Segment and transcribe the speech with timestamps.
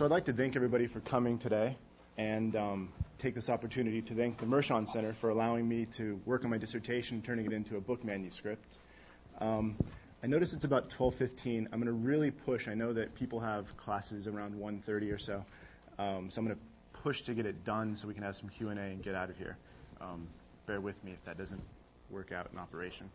[0.00, 1.76] so I'd like to thank everybody for coming today
[2.16, 6.42] and um, take this opportunity to thank the Mershon Center for allowing me to work
[6.42, 8.78] on my dissertation turning it into a book manuscript.
[9.42, 9.76] Um,
[10.22, 11.66] I notice it's about 12:15.
[11.70, 12.66] I'm going to really push.
[12.66, 15.44] I know that people have classes around 1:30 or so,
[15.98, 18.48] um, so I'm going to push to get it done so we can have some
[18.48, 19.58] Q&A and get out of here.
[20.00, 20.26] Um,
[20.64, 21.60] bear with me if that doesn't
[22.08, 23.10] work out in operation.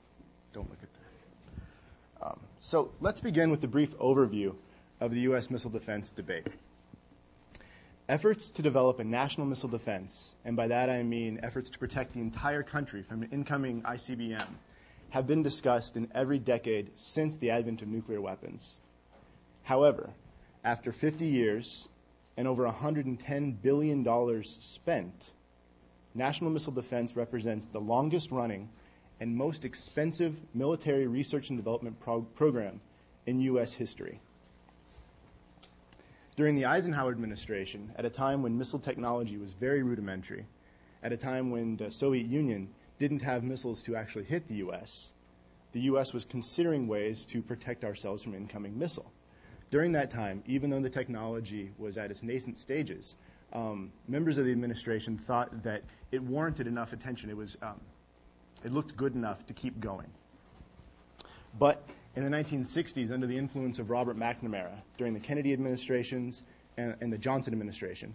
[0.53, 2.27] Don't look at that.
[2.27, 4.53] Um, so let's begin with the brief overview
[4.99, 5.49] of the U.S.
[5.49, 6.47] missile defense debate.
[8.07, 12.13] Efforts to develop a national missile defense, and by that I mean efforts to protect
[12.13, 14.45] the entire country from an incoming ICBM,
[15.09, 18.75] have been discussed in every decade since the advent of nuclear weapons.
[19.63, 20.11] However,
[20.63, 21.87] after 50 years
[22.37, 25.31] and over $110 billion spent,
[26.13, 28.69] national missile defense represents the longest running
[29.19, 31.99] and most expensive military research and development
[32.35, 32.81] program
[33.25, 33.73] in U.S.
[33.73, 34.19] history.
[36.35, 40.45] During the Eisenhower administration, at a time when missile technology was very rudimentary,
[41.01, 45.13] at a time when the Soviet Union didn't have missiles to actually hit the U.S.,
[45.71, 46.13] the U.S.
[46.13, 49.11] was considering ways to protect ourselves from incoming missile.
[49.71, 53.15] During that time, even though the technology was at its nascent stages,
[53.53, 57.29] um, members of the administration thought that it warranted enough attention.
[57.29, 57.79] It was, um,
[58.63, 60.11] it looked good enough to keep going.
[61.57, 66.43] But in the 1960s under the influence of Robert McNamara during the Kennedy administrations
[66.77, 68.13] and, and the Johnson administration.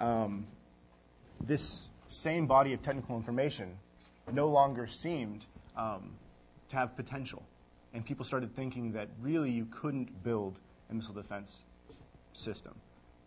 [0.00, 0.46] Um,
[1.40, 3.76] this same body of technical information
[4.32, 5.44] no longer seemed
[5.76, 6.12] um,
[6.70, 7.42] to have potential.
[7.92, 10.58] And people started thinking that really you couldn't build
[10.90, 11.62] a missile defense
[12.32, 12.74] system.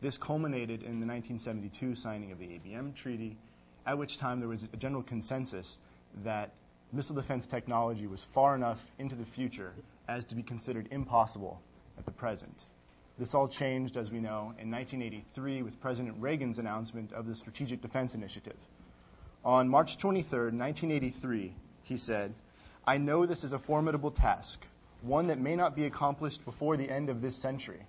[0.01, 3.37] This culminated in the 1972 signing of the ABM Treaty,
[3.85, 5.79] at which time there was a general consensus
[6.23, 6.51] that
[6.91, 9.73] missile defense technology was far enough into the future
[10.07, 11.61] as to be considered impossible
[11.97, 12.63] at the present.
[13.17, 17.81] This all changed, as we know, in 1983 with President Reagan's announcement of the Strategic
[17.81, 18.57] Defense Initiative.
[19.43, 22.33] On March 23, 1983, he said,
[22.85, 24.65] I know this is a formidable task,
[25.01, 27.81] one that may not be accomplished before the end of this century.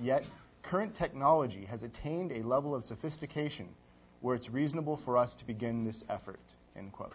[0.00, 0.24] Yet,
[0.62, 3.68] current technology has attained a level of sophistication
[4.20, 6.40] where it's reasonable for us to begin this effort.
[6.76, 7.14] End quote.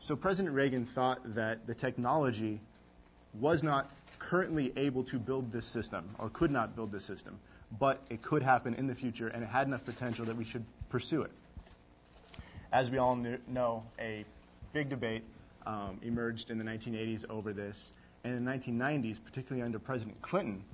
[0.00, 2.60] So President Reagan thought that the technology
[3.34, 7.38] was not currently able to build this system or could not build this system,
[7.78, 10.64] but it could happen in the future and it had enough potential that we should
[10.88, 11.30] pursue it.
[12.72, 14.24] As we all know, a
[14.72, 15.22] big debate
[15.66, 17.92] um, emerged in the 1980s over this.
[18.24, 20.64] And in the 1990s, particularly under President Clinton,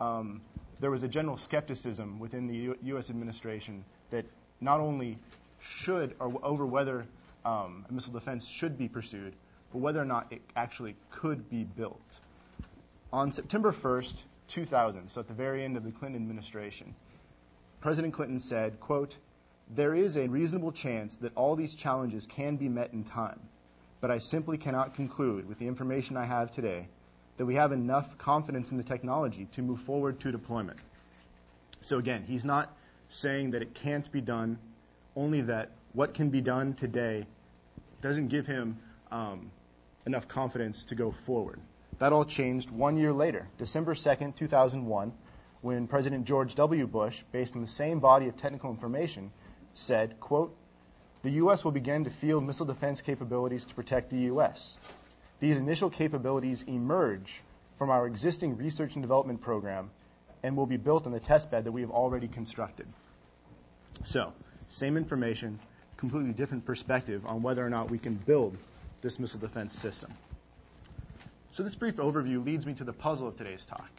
[0.00, 0.40] um,
[0.80, 3.10] there was a general skepticism within the U- U.S.
[3.10, 4.24] administration that
[4.60, 5.18] not only
[5.60, 7.06] should or over whether
[7.44, 9.34] um, missile defense should be pursued,
[9.72, 12.00] but whether or not it actually could be built.
[13.12, 16.94] On September 1st, 2000, so at the very end of the Clinton administration,
[17.80, 19.16] President Clinton said, quote,
[19.74, 23.40] there is a reasonable chance that all these challenges can be met in time,
[24.00, 26.88] but I simply cannot conclude with the information I have today
[27.36, 30.78] that we have enough confidence in the technology to move forward to deployment.
[31.80, 32.76] So again, he's not
[33.08, 34.58] saying that it can't be done,
[35.14, 37.26] only that what can be done today
[38.00, 38.78] doesn't give him
[39.10, 39.50] um,
[40.08, 41.60] enough confidence to go forward.
[41.98, 45.12] That all changed one year later, December 2nd, 2001,
[45.60, 46.86] when President George W.
[46.86, 49.30] Bush, based on the same body of technical information,
[49.74, 50.56] said, quote,
[51.22, 51.64] the U.S.
[51.64, 54.76] will begin to field missile defense capabilities to protect the U.S.
[55.40, 57.42] These initial capabilities emerge
[57.76, 59.90] from our existing research and development program
[60.42, 62.86] and will be built on the test bed that we have already constructed.
[64.04, 64.32] So,
[64.68, 65.58] same information,
[65.96, 68.56] completely different perspective on whether or not we can build
[69.00, 70.12] this missile defense system.
[71.50, 73.90] So, this brief overview leads me to the puzzle of today's talk.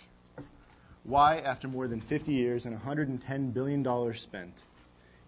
[1.03, 4.63] Why, after more than 50 years and $110 billion spent,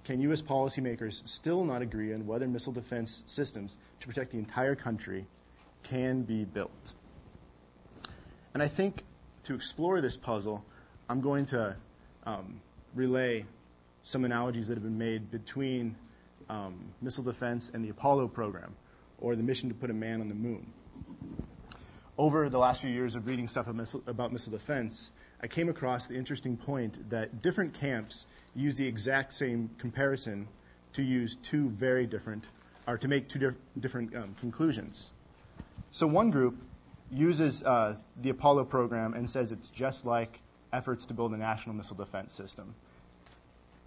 [0.03, 0.41] can U.S.
[0.41, 5.25] policymakers still not agree on whether missile defense systems to protect the entire country
[5.83, 6.93] can be built?
[8.53, 9.03] And I think
[9.43, 10.63] to explore this puzzle,
[11.09, 11.75] I'm going to
[12.25, 12.61] um,
[12.93, 13.45] relay
[14.03, 15.95] some analogies that have been made between
[16.49, 18.75] um, missile defense and the Apollo program
[19.21, 20.65] or the mission to put a man on the moon.
[22.17, 26.15] Over the last few years of reading stuff about missile defense, I came across the
[26.15, 28.25] interesting point that different camps
[28.55, 30.47] use the exact same comparison
[30.93, 32.45] to use two very different,
[32.85, 35.11] or to make two diff- different um, conclusions.
[35.91, 36.57] So one group
[37.09, 40.41] uses uh, the Apollo program and says it's just like
[40.73, 42.75] efforts to build a national missile defense system.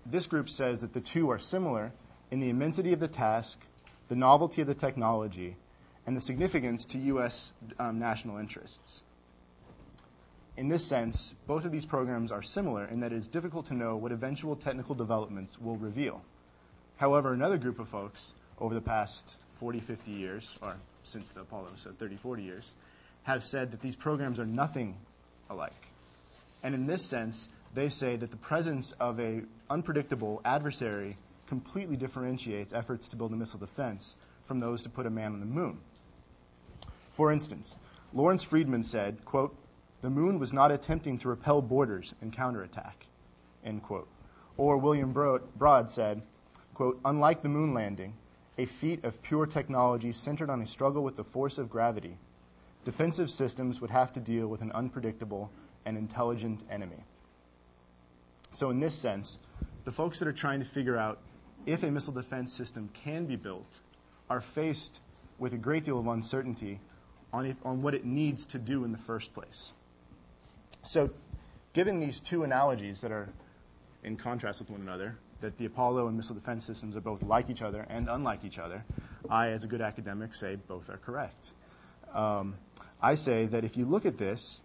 [0.07, 1.93] This group says that the two are similar
[2.31, 3.59] in the immensity of the task,
[4.09, 5.57] the novelty of the technology,
[6.07, 7.53] and the significance to U.S.
[7.79, 9.03] Um, national interests.
[10.57, 13.75] in this sense, both of these programs are similar in that it is difficult to
[13.75, 16.23] know what eventual technical developments will reveal.
[16.97, 21.71] However, another group of folks over the past 40, 50 years, or since the Apollo,
[21.77, 22.75] so 30, 40 years,
[23.25, 24.97] have said that these programs are nothing
[25.51, 25.89] alike.
[26.63, 31.17] And in this sense, they say that the presence of a unpredictable adversary
[31.47, 35.41] completely differentiates efforts to build a missile defense from those to put a man on
[35.41, 35.79] the moon.
[37.13, 37.77] For instance,
[38.13, 39.57] Lawrence Freedman said, quote,
[40.01, 43.07] the moon was not attempting to repel boarders and counterattack,
[43.65, 44.09] end quote.
[44.57, 46.23] Or William Broad said,
[46.75, 48.15] quote, unlike the moon landing,
[48.59, 52.19] a feat of pure technology centered on a struggle with the force of gravity,
[52.85, 55.51] defensive systems would have to deal with an unpredictable
[55.87, 57.05] and intelligent enemy.
[58.53, 59.41] So, in this sense,
[59.85, 61.19] the folks that are trying to figure out
[61.67, 63.81] if a missile defense system can be built
[64.29, 65.01] are faced
[65.39, 66.81] with a great deal of uncertainty
[67.33, 69.73] on, if, on what it needs to do in the first place.
[70.83, 71.11] So,
[71.73, 73.29] given these two analogies that are
[74.03, 77.51] in contrast with one another, that the Apollo and missile defense systems are both like
[77.51, 78.85] each other and unlike each other,
[79.29, 81.51] I, as a good academic, say both are correct.
[82.13, 82.55] Um,
[83.03, 84.63] I say that if you look at this,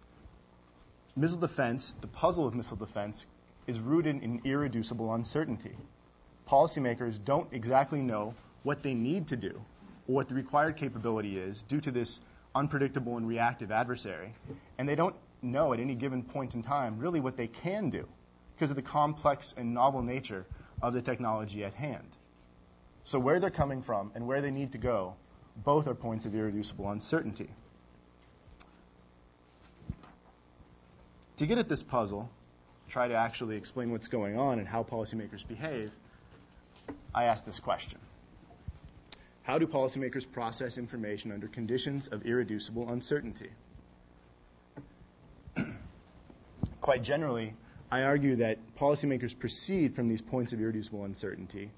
[1.16, 3.26] missile defense, the puzzle of missile defense,
[3.66, 5.76] is rooted in irreducible uncertainty.
[6.50, 9.62] Policymakers don't exactly know what they need to do
[10.08, 12.22] or what the required capability is due to this
[12.56, 14.34] unpredictable and reactive adversary,
[14.76, 18.04] and they don't know at any given point in time really what they can do
[18.56, 20.44] because of the complex and novel nature
[20.82, 22.16] of the technology at hand.
[23.04, 25.14] So, where they're coming from and where they need to go,
[25.64, 27.50] both are points of irreducible uncertainty.
[31.36, 32.28] To get at this puzzle,
[32.88, 35.92] try to actually explain what's going on and how policymakers behave,
[37.14, 37.98] I ask this question
[39.42, 43.50] How do policymakers process information under conditions of irreducible uncertainty?
[46.80, 47.54] Quite generally,
[47.90, 51.72] I argue that policymakers proceed from these points of irreducible uncertainty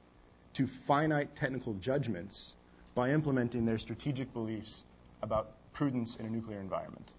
[0.54, 2.52] to finite technical judgments
[2.94, 4.84] by implementing their strategic beliefs
[5.22, 7.12] about prudence in a nuclear environment,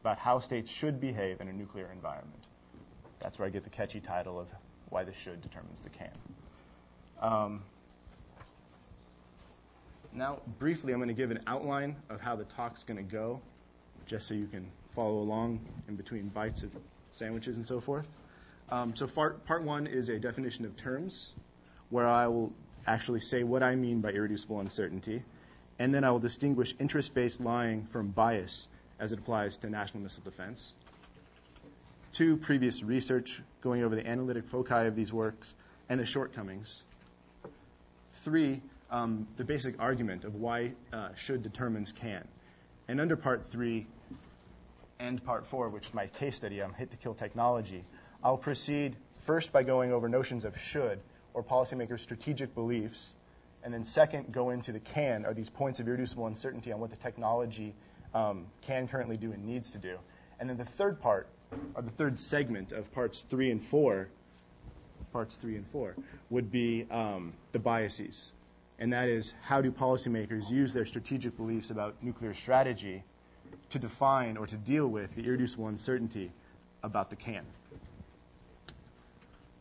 [0.00, 2.46] about how states should behave in a nuclear environment.
[3.20, 4.48] That's where I get the catchy title of
[4.88, 6.08] Why the Should Determines the Can.
[7.20, 7.62] Um,
[10.12, 13.40] now, briefly, I'm going to give an outline of how the talk's going to go,
[14.06, 16.76] just so you can follow along in between bites of
[17.10, 18.08] sandwiches and so forth.
[18.70, 21.34] Um, so part, part one is a definition of terms,
[21.90, 22.52] where I will
[22.86, 25.22] actually say what I mean by irreducible uncertainty,
[25.78, 28.68] and then I will distinguish interest-based lying from bias
[28.98, 30.74] as it applies to national missile defense.
[32.12, 35.54] Two, previous research going over the analytic foci of these works
[35.88, 36.84] and the shortcomings.
[38.22, 38.60] Three,
[38.90, 42.26] um, the basic argument of why uh, should determines can.
[42.88, 43.86] And under part three
[44.98, 47.84] and part four, which is my case study on hit to kill technology,
[48.24, 50.98] I'll proceed first by going over notions of should
[51.32, 53.14] or policymakers' strategic beliefs,
[53.62, 56.90] and then second, go into the can, are these points of irreducible uncertainty on what
[56.90, 57.72] the technology
[58.14, 59.96] um, can currently do and needs to do.
[60.40, 61.28] And then the third part,
[61.74, 64.08] or the third segment of parts three and four,
[65.18, 65.96] parts three and four,
[66.30, 68.30] would be um, the biases.
[68.78, 73.02] And that is how do policymakers use their strategic beliefs about nuclear strategy
[73.70, 76.30] to define or to deal with the irreducible uncertainty
[76.84, 77.44] about the can.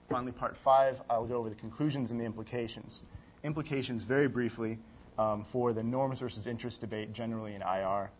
[0.07, 3.01] Finally, part five, I'll go over the conclusions and the implications.
[3.43, 4.77] Implications, very briefly,
[5.17, 8.11] um, for the norms versus interest debate generally in IR,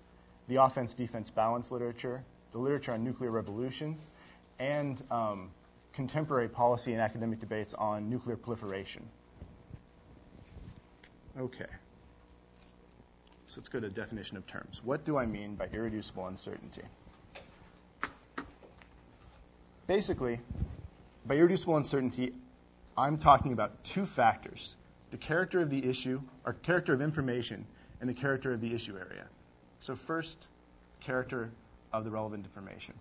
[0.47, 3.95] the offense defense balance literature, the literature on nuclear revolution,
[4.57, 5.51] and um,
[5.97, 9.03] contemporary policy and academic debates on nuclear proliferation.
[11.39, 11.65] Okay.
[13.47, 14.79] So let's go to definition of terms.
[14.83, 16.83] What do I mean by irreducible uncertainty?
[19.87, 20.39] Basically,
[21.25, 22.31] by irreducible uncertainty,
[22.95, 24.75] I'm talking about two factors
[25.09, 27.65] the character of the issue, or character of information,
[28.01, 29.25] and the character of the issue area.
[29.79, 30.45] So, first,
[30.99, 31.49] character
[31.91, 32.93] of the relevant information.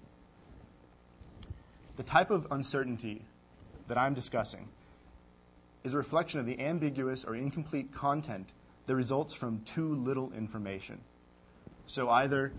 [1.97, 3.23] The type of uncertainty
[3.89, 4.69] that I'm discussing
[5.83, 8.51] is a reflection of the ambiguous or incomplete content
[8.87, 11.01] that results from too little information.
[11.87, 12.53] So, either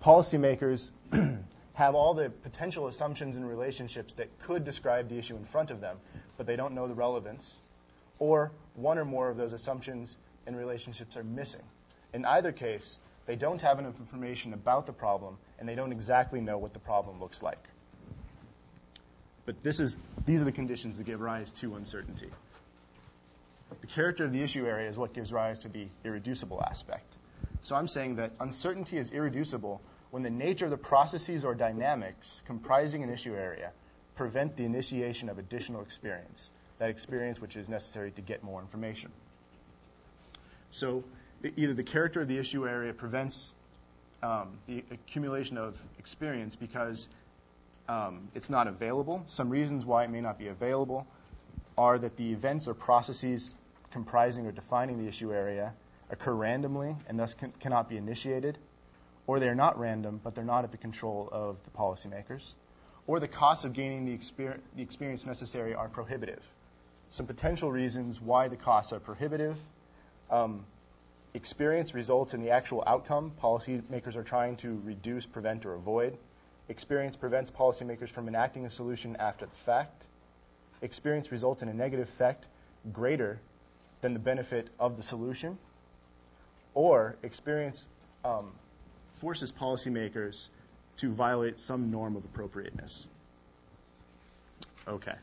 [0.00, 0.90] policymakers
[1.74, 5.80] have all the potential assumptions and relationships that could describe the issue in front of
[5.80, 5.96] them,
[6.36, 7.58] but they don't know the relevance,
[8.20, 11.62] or one or more of those assumptions and relationships are missing.
[12.12, 16.40] In either case, they don't have enough information about the problem, and they don't exactly
[16.40, 17.68] know what the problem looks like.
[19.48, 22.28] But this is, these are the conditions that give rise to uncertainty.
[23.80, 27.14] The character of the issue area is what gives rise to the irreducible aspect.
[27.62, 32.42] So I'm saying that uncertainty is irreducible when the nature of the processes or dynamics
[32.44, 33.70] comprising an issue area
[34.16, 39.10] prevent the initiation of additional experience, that experience which is necessary to get more information.
[40.72, 41.02] So
[41.56, 43.54] either the character of the issue area prevents
[44.22, 47.08] um, the accumulation of experience because
[47.88, 49.24] um, it's not available.
[49.26, 51.06] Some reasons why it may not be available
[51.76, 53.50] are that the events or processes
[53.90, 55.72] comprising or defining the issue area
[56.10, 58.58] occur randomly and thus can, cannot be initiated,
[59.26, 62.52] or they're not random, but they're not at the control of the policymakers,
[63.06, 66.50] or the costs of gaining the, exper- the experience necessary are prohibitive.
[67.10, 69.56] Some potential reasons why the costs are prohibitive.
[70.30, 70.66] Um,
[71.32, 76.18] experience results in the actual outcome policymakers are trying to reduce, prevent, or avoid.
[76.68, 80.06] Experience prevents policymakers from enacting a solution after the fact.
[80.82, 82.46] Experience results in a negative effect
[82.92, 83.40] greater
[84.00, 85.58] than the benefit of the solution.
[86.74, 87.88] Or experience
[88.24, 88.52] um,
[89.14, 90.50] forces policymakers
[90.98, 93.08] to violate some norm of appropriateness.
[94.86, 95.14] Okay.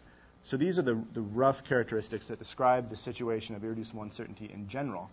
[0.44, 4.68] So these are the, the rough characteristics that describe the situation of irreducible uncertainty in
[4.68, 5.10] general.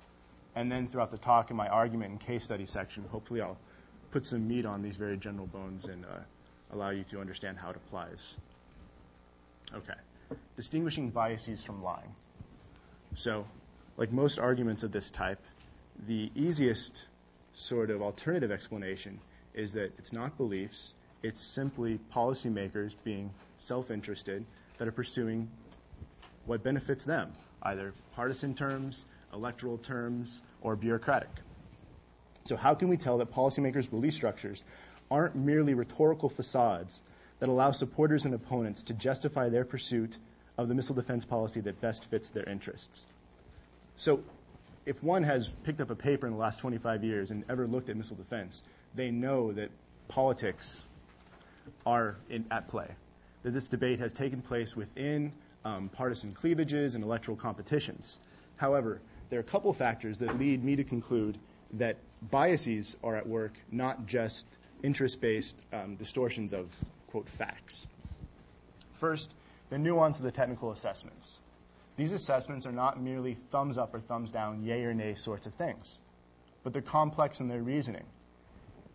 [0.54, 3.56] And then throughout the talk in my argument and case study section, hopefully I'll
[4.12, 6.18] put some meat on these very general bones and uh,
[6.72, 8.34] allow you to understand how it applies.
[9.74, 9.94] Okay.
[10.56, 12.14] Distinguishing biases from lying.
[13.14, 13.46] So,
[13.96, 15.40] like most arguments of this type,
[16.06, 17.06] the easiest
[17.54, 19.18] sort of alternative explanation
[19.54, 24.44] is that it's not beliefs, it's simply policymakers being self interested
[24.78, 25.48] that are pursuing
[26.46, 31.30] what benefits them, either partisan terms, electoral terms, or bureaucratic.
[32.44, 34.64] So, how can we tell that policymakers' belief structures
[35.10, 37.02] aren't merely rhetorical facades
[37.38, 40.18] that allow supporters and opponents to justify their pursuit
[40.58, 43.06] of the missile defense policy that best fits their interests?
[43.96, 44.22] So,
[44.84, 47.88] if one has picked up a paper in the last 25 years and ever looked
[47.88, 48.62] at missile defense,
[48.94, 49.70] they know that
[50.08, 50.84] politics
[51.86, 52.88] are in, at play,
[53.44, 55.32] that this debate has taken place within
[55.64, 58.18] um, partisan cleavages and electoral competitions.
[58.56, 61.38] However, there are a couple factors that lead me to conclude
[61.74, 61.96] that
[62.30, 64.46] biases are at work, not just
[64.82, 66.74] interest based um, distortions of,
[67.08, 67.86] quote, facts.
[68.94, 69.34] First,
[69.70, 71.40] the nuance of the technical assessments.
[71.96, 75.54] These assessments are not merely thumbs up or thumbs down, yay or nay sorts of
[75.54, 76.00] things,
[76.62, 78.04] but they're complex in their reasoning.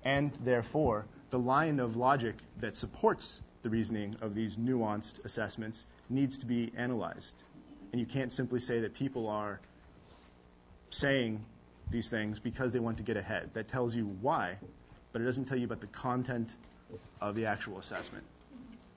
[0.03, 6.38] And therefore, the line of logic that supports the reasoning of these nuanced assessments needs
[6.38, 7.43] to be analyzed.
[7.91, 9.60] And you can't simply say that people are
[10.89, 11.43] saying
[11.89, 13.51] these things because they want to get ahead.
[13.53, 14.58] That tells you why,
[15.12, 16.56] but it doesn't tell you about the content
[17.22, 18.24] of the actual assessment.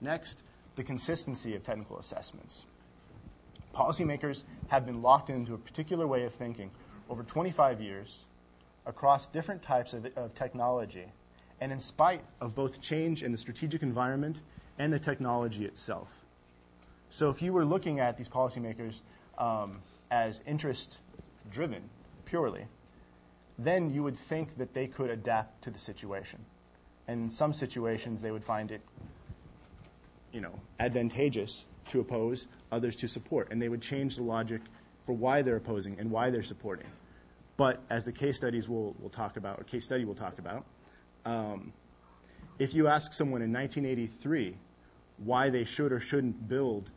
[0.00, 0.42] Next,
[0.76, 2.64] the consistency of technical assessments.
[3.74, 6.70] Policymakers have been locked into a particular way of thinking
[7.08, 8.24] over 25 years
[8.86, 11.06] across different types of, of technology,
[11.60, 14.40] and in spite of both change in the strategic environment
[14.78, 16.08] and the technology itself.
[17.10, 19.00] So, if you were looking at these policymakers
[19.38, 21.00] um, as interest
[21.50, 21.82] driven
[22.24, 22.66] purely,
[23.64, 26.38] then you would think that they could adapt to the situation.
[27.06, 28.80] And in some situations, they would find it,
[30.32, 34.62] you know, advantageous to oppose, others to support, and they would change the logic
[35.04, 36.86] for why they're opposing and why they're supporting.
[37.56, 40.64] But as the case studies will, will talk about, or case study will talk about,
[41.26, 41.72] um,
[42.58, 44.56] if you ask someone in 1983
[45.18, 46.90] why they should or shouldn't build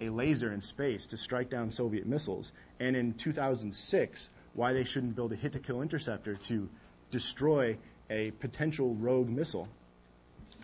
[0.00, 5.14] a laser in space to strike down Soviet missiles, and in 2006 why they shouldn't
[5.14, 6.68] build a hit to kill interceptor to
[7.12, 7.78] destroy
[8.10, 9.68] a potential rogue missile,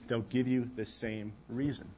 [0.09, 1.89] they'll give you the same reason.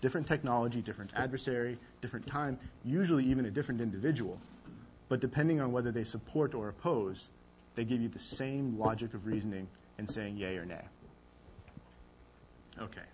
[0.00, 4.40] Different technology, different adversary, different time, usually even a different individual.
[5.10, 7.28] But depending on whether they support or oppose,
[7.74, 10.84] they give you the same logic of reasoning and saying yay or nay.
[12.80, 13.06] Okay.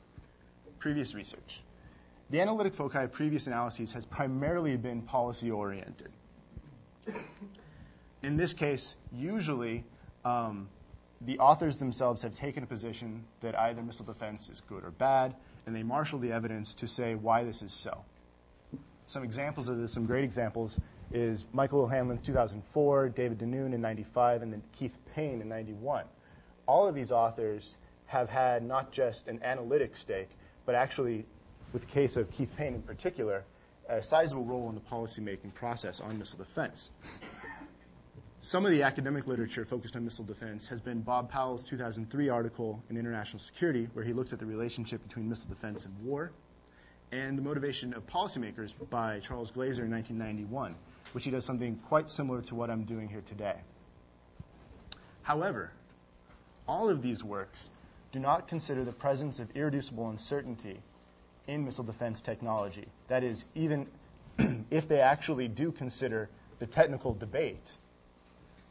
[0.78, 1.60] Previous research.
[2.30, 6.12] The analytic foci of previous analyses has primarily been policy oriented.
[8.22, 9.84] In this case, usually
[10.24, 10.68] um,
[11.22, 15.34] the authors themselves have taken a position that either missile defense is good or bad,
[15.66, 18.04] and they marshal the evidence to say why this is so.
[19.08, 20.78] Some examples of this, some great examples,
[21.12, 26.04] is Michael O'Hanlon's 2004, David Denoon in 95, and then Keith Payne in 91.
[26.66, 27.74] All of these authors
[28.06, 30.30] have had not just an analytic stake,
[30.64, 31.26] but actually,
[31.72, 33.44] with the case of Keith Payne in particular,
[33.88, 36.90] a sizable role in the policymaking process on missile defense.
[38.44, 42.82] Some of the academic literature focused on missile defense has been Bob Powell's 2003 article
[42.90, 46.32] in International Security, where he looks at the relationship between missile defense and war,
[47.12, 50.74] and The Motivation of Policymakers by Charles Glaser in 1991,
[51.12, 53.60] which he does something quite similar to what I'm doing here today.
[55.22, 55.70] However,
[56.66, 57.70] all of these works
[58.10, 60.80] do not consider the presence of irreducible uncertainty
[61.46, 62.88] in missile defense technology.
[63.06, 63.86] That is, even
[64.72, 67.74] if they actually do consider the technical debate,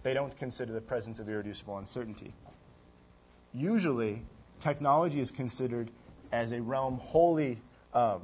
[0.04, 2.34] they don't consider the presence of irreducible uncertainty.
[3.54, 4.24] Usually,
[4.60, 5.92] technology is considered
[6.32, 7.60] as a realm wholly
[7.94, 8.22] um,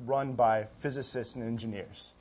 [0.00, 2.12] run by physicists and engineers.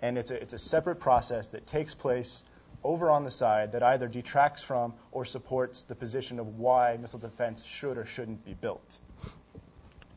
[0.00, 2.44] And it's a, it's a separate process that takes place
[2.84, 7.18] over on the side that either detracts from or supports the position of why missile
[7.18, 8.98] defense should or shouldn't be built.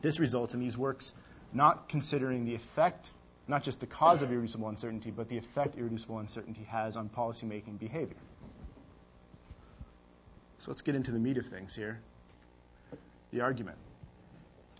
[0.02, 1.14] This results in these works
[1.52, 3.10] not considering the effect,
[3.50, 7.78] not just the cause of irreducible uncertainty, but the effect irreducible uncertainty has on policymaking
[7.78, 8.16] behavior.
[10.58, 12.00] So let's get into the meat of things here
[13.32, 13.76] the argument.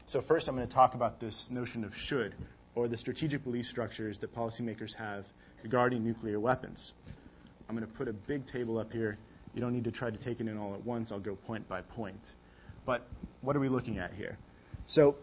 [0.07, 2.35] So, first, I'm going to talk about this notion of should,
[2.75, 5.27] or the strategic belief structures that policymakers have
[5.63, 6.93] regarding nuclear weapons.
[7.69, 9.19] I'm going to put a big table up here.
[9.55, 11.13] You don't need to try to take it in all at once.
[11.13, 12.33] I'll go point by point.
[12.85, 13.07] But
[13.41, 14.37] what are we looking at here?
[14.87, 15.17] So,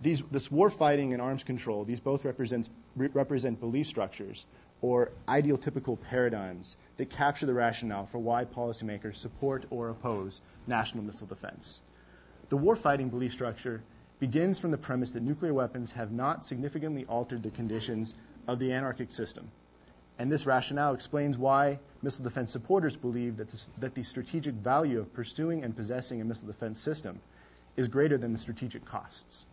[0.00, 4.46] these, this war fighting and arms control, these both represent, re- represent belief structures
[4.82, 11.26] or ideotypical paradigms that capture the rationale for why policymakers support or oppose national missile
[11.26, 11.82] defense.
[12.48, 13.82] The warfighting belief structure
[14.18, 18.14] begins from the premise that nuclear weapons have not significantly altered the conditions
[18.48, 19.50] of the anarchic system.
[20.18, 24.98] And this rationale explains why missile defense supporters believe that, this, that the strategic value
[24.98, 27.20] of pursuing and possessing a missile defense system
[27.76, 29.46] is greater than the strategic costs.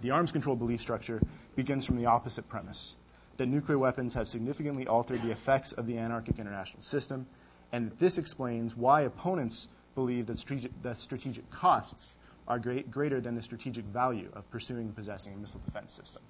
[0.00, 1.20] The arms control belief structure
[1.56, 2.94] begins from the opposite premise
[3.36, 7.26] that nuclear weapons have significantly altered the effects of the anarchic international system,
[7.72, 12.16] and this explains why opponents believe that strategic, that strategic costs
[12.48, 16.22] are great, greater than the strategic value of pursuing and possessing a missile defense system.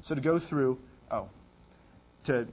[0.00, 0.78] So to go through,
[1.10, 1.28] oh,
[2.24, 2.46] to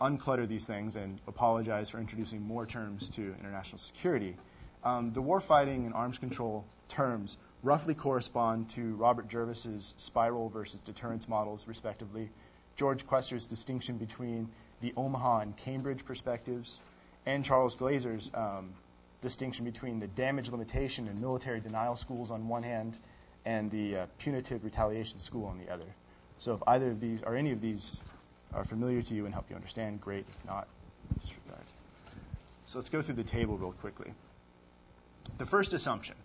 [0.00, 4.36] unclutter these things and apologize for introducing more terms to international security,
[4.84, 11.28] um, the warfighting and arms control terms roughly correspond to Robert Jervis's spiral versus deterrence
[11.28, 12.30] models, respectively,
[12.76, 14.48] George Quester's distinction between
[14.80, 16.80] the Omaha and Cambridge perspectives,
[17.26, 18.70] and Charles Glaser's um,
[19.20, 22.98] distinction between the damage limitation and military denial schools on one hand
[23.44, 25.86] and the uh, punitive retaliation school on the other.
[26.38, 28.00] So if either of these or any of these
[28.52, 30.26] are familiar to you and help you understand, great.
[30.28, 30.66] If not,
[31.20, 31.64] disregard.
[32.66, 34.12] So let's go through the table real quickly.
[35.38, 36.16] The first assumption.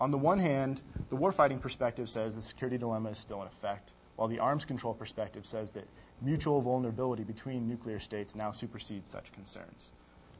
[0.00, 3.92] On the one hand, the warfighting perspective says the security dilemma is still in effect,
[4.16, 5.88] while the arms control perspective says that
[6.20, 9.92] mutual vulnerability between nuclear states now supersedes such concerns.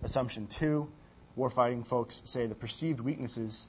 [0.03, 0.91] Assumption two,
[1.39, 3.69] warfighting folks say the perceived weaknesses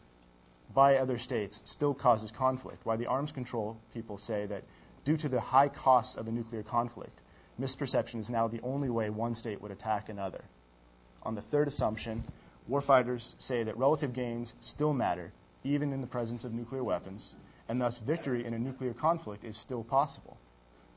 [0.74, 4.64] by other states still causes conflict, while the arms control people say that
[5.06, 7.22] due to the high costs of a nuclear conflict,
[7.60, 10.44] misperception is now the only way one state would attack another.
[11.24, 12.26] On the third assumption,
[12.70, 15.32] warfighters say that relative gains still matter,
[15.68, 17.36] even in the presence of nuclear weapons,
[17.70, 20.38] and thus victory in a nuclear conflict is still possible.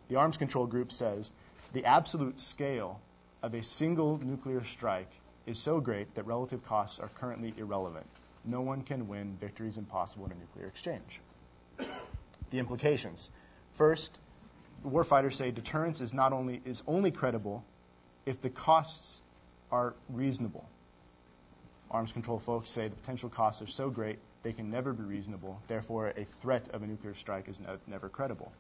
[0.09, 1.33] The arms control group says
[1.73, 3.01] the absolute scale
[3.43, 5.11] of a single nuclear strike
[5.47, 8.07] is so great that relative costs are currently irrelevant.
[8.45, 9.37] No one can win.
[9.41, 11.21] Victory is impossible in a nuclear exchange.
[11.79, 13.31] The implications.
[13.75, 14.19] First,
[14.87, 17.65] warfighters say deterrence is not only is only credible
[18.27, 19.21] if the costs
[19.71, 20.69] are reasonable.
[21.91, 25.61] Arms control folks say the potential costs are so great they can never be reasonable.
[25.69, 28.53] Therefore, a threat of a nuclear strike is ne- never credible.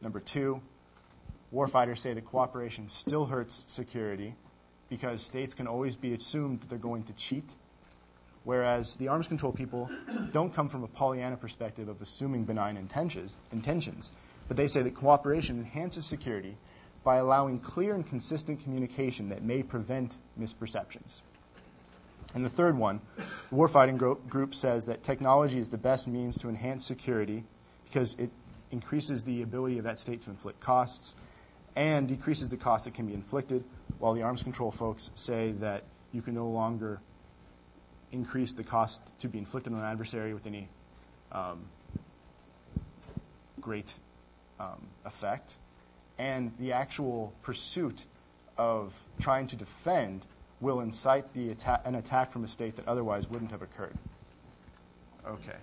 [0.00, 0.60] Number two,
[1.52, 4.34] warfighters say that cooperation still hurts security
[4.88, 7.54] because states can always be assumed they're going to cheat,
[8.44, 9.90] whereas the arms control people
[10.32, 14.12] don't come from a Pollyanna perspective of assuming benign intentions, intentions,
[14.48, 16.56] but they say that cooperation enhances security
[17.04, 21.20] by allowing clear and consistent communication that may prevent misperceptions.
[22.34, 26.48] And the third one, the warfighting group says that technology is the best means to
[26.48, 27.44] enhance security
[27.84, 28.30] because it
[28.70, 31.14] increases the ability of that state to inflict costs
[31.76, 33.64] and decreases the cost that can be inflicted,
[33.98, 37.00] while the arms control folks say that you can no longer
[38.12, 40.68] increase the cost to be inflicted on an adversary with any
[41.32, 41.64] um,
[43.60, 43.94] great
[44.60, 45.54] um, effect.
[46.18, 48.04] And the actual pursuit
[48.58, 50.26] of trying to defend
[50.62, 53.96] will incite the atta- an attack from a state that otherwise wouldn't have occurred.
[55.26, 55.56] Okay.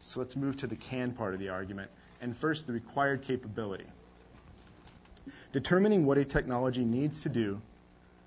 [0.00, 1.90] So let's move to the can part of the argument.
[2.20, 3.84] And first, the required capability.
[5.52, 7.60] Determining what a technology needs to do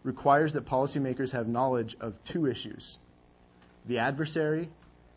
[0.04, 3.00] requires that policymakers have knowledge of two issues
[3.88, 4.70] the adversary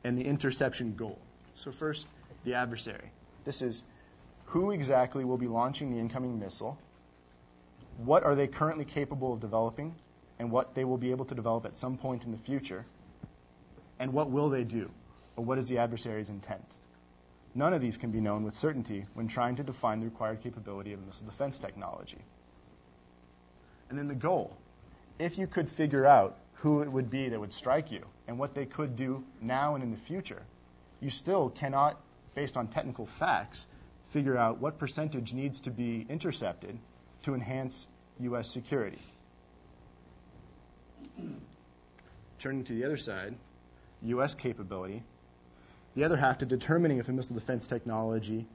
[0.05, 1.19] and the interception goal.
[1.55, 2.09] So, first,
[2.45, 3.11] the adversary.
[3.45, 3.85] This is
[4.47, 6.79] who exactly will be launching the incoming missile,
[7.99, 9.95] what are they currently capable of developing,
[10.39, 12.85] and what they will be able to develop at some point in the future,
[13.99, 14.91] and what will they do,
[15.37, 16.77] or what is the adversary's intent.
[17.55, 20.93] None of these can be known with certainty when trying to define the required capability
[20.93, 22.19] of missile defense technology.
[23.89, 24.57] And then the goal.
[25.21, 28.55] If you could figure out who it would be that would strike you and what
[28.55, 30.43] they could do now and in the future,
[31.01, 32.01] you still cannot,
[32.35, 33.69] based on technical facts,
[34.09, 36.79] figure out what percentage needs to be intercepted
[37.25, 37.89] to enhance
[38.21, 38.51] U.S.
[38.51, 39.01] security.
[42.39, 43.35] Turning to the other side,
[44.03, 44.35] U.S.
[44.35, 45.03] capability.
[45.95, 48.47] The other half to determining if a missile defense technology,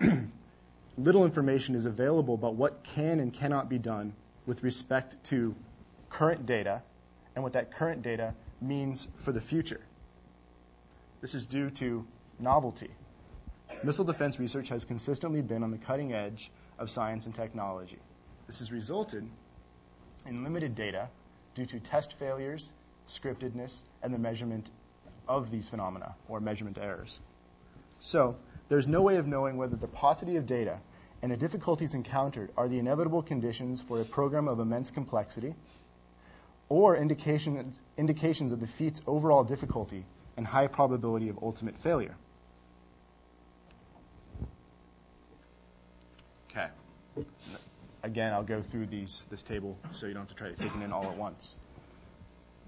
[0.98, 4.12] little information is available about what can and cannot be done
[4.44, 5.54] with respect to
[6.10, 6.82] current data
[7.34, 9.80] and what that current data means for the future.
[11.22, 12.04] This is due to
[12.38, 12.90] novelty.
[13.82, 16.50] Missile defense research has consistently been on the cutting edge
[16.84, 17.98] of science and technology.
[18.46, 19.26] This has resulted
[20.26, 21.08] in limited data
[21.54, 22.72] due to test failures,
[23.08, 24.70] scriptedness, and the measurement
[25.26, 27.18] of these phenomena or measurement errors.
[28.00, 28.36] So,
[28.68, 30.78] there's no way of knowing whether the paucity of data
[31.22, 35.54] and the difficulties encountered are the inevitable conditions for a program of immense complexity
[36.68, 40.04] or indications, indications of the feat's overall difficulty
[40.36, 42.16] and high probability of ultimate failure.
[46.50, 46.68] Okay.
[48.04, 50.76] Again, I'll go through these, this table so you don't have to try to take
[50.76, 51.56] it in all at once.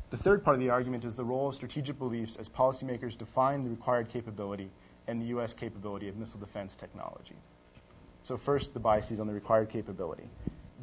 [0.08, 3.62] The third part of the argument is the role of strategic beliefs as policymakers define
[3.62, 4.70] the required capability
[5.06, 5.52] and the U.S.
[5.52, 7.34] capability of missile defense technology.
[8.22, 10.30] So, first, the biases on the required capability.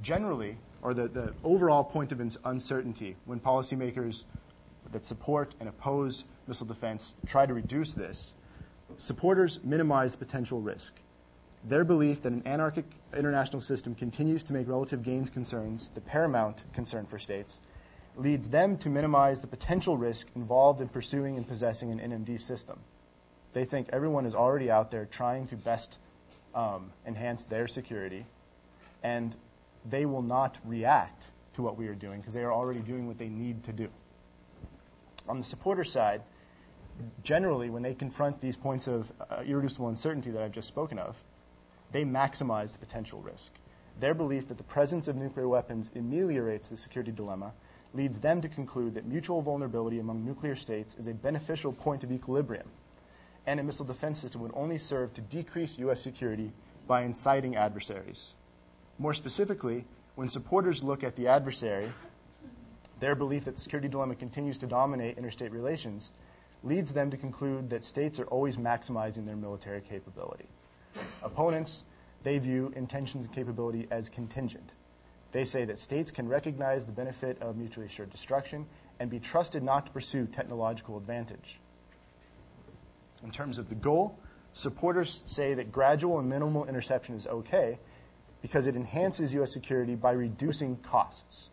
[0.04, 4.26] Generally, or the, the overall point of uncertainty when policymakers
[4.92, 8.36] that support and oppose missile defense try to reduce this,
[8.98, 10.94] supporters minimize potential risk.
[11.66, 16.64] Their belief that an anarchic international system continues to make relative gains concerns the paramount
[16.74, 17.62] concern for states
[18.16, 22.80] leads them to minimize the potential risk involved in pursuing and possessing an NMD system.
[23.54, 26.00] They think everyone is already out there trying to best
[26.54, 28.26] um, enhance their security,
[29.02, 29.36] and
[29.90, 33.18] they will not react to what we are doing because they are already doing what
[33.18, 33.90] they need to do.
[35.30, 36.22] On the supporter side,
[37.24, 41.16] generally, when they confront these points of uh, irreducible uncertainty that I've just spoken of,
[41.94, 43.54] they maximize the potential risk.
[44.00, 47.54] Their belief that the presence of nuclear weapons ameliorates the security dilemma
[47.94, 52.12] leads them to conclude that mutual vulnerability among nuclear states is a beneficial point of
[52.12, 52.68] equilibrium,
[53.46, 56.02] and a missile defense system would only serve to decrease U.S.
[56.02, 56.52] security
[56.88, 58.34] by inciting adversaries.
[58.98, 61.94] More specifically, when supporters look at the adversary,
[63.00, 66.14] their belief that the security dilemma continues to dominate interstate relations
[66.64, 70.48] leads them to conclude that states are always maximizing their military capability.
[71.22, 71.84] Opponents,
[72.24, 74.72] they view intentions and capability as contingent.
[75.32, 78.68] They say that states can recognize the benefit of mutually assured destruction
[79.00, 81.60] and be trusted not to pursue technological advantage.
[83.24, 84.20] In terms of the goal,
[84.54, 87.80] supporters say that gradual and minimal interception is okay
[88.42, 89.52] because it enhances U.S.
[89.52, 91.50] security by reducing costs.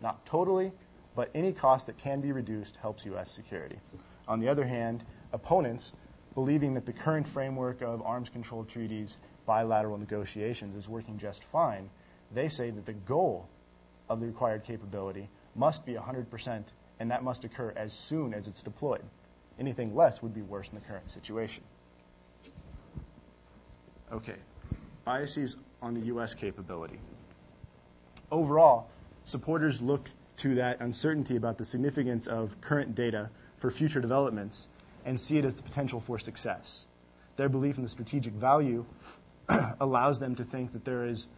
[0.00, 0.72] Not totally,
[1.14, 3.30] but any cost that can be reduced helps U.S.
[3.30, 3.78] security.
[4.26, 5.92] On the other hand, opponents,
[6.34, 11.88] believing that the current framework of arms control treaties, bilateral negotiations is working just fine,
[12.32, 13.48] they say that the goal
[14.08, 16.64] of the required capability must be 100%,
[17.00, 19.02] and that must occur as soon as it's deployed.
[19.58, 21.62] Anything less would be worse in the current situation.
[24.12, 24.36] Okay,
[25.04, 26.34] biases on the U.S.
[26.34, 26.98] capability.
[28.30, 28.88] Overall,
[29.24, 34.68] supporters look to that uncertainty about the significance of current data for future developments
[35.04, 36.86] and see it as the potential for success.
[37.36, 38.84] Their belief in the strategic value
[39.80, 41.28] allows them to think that there is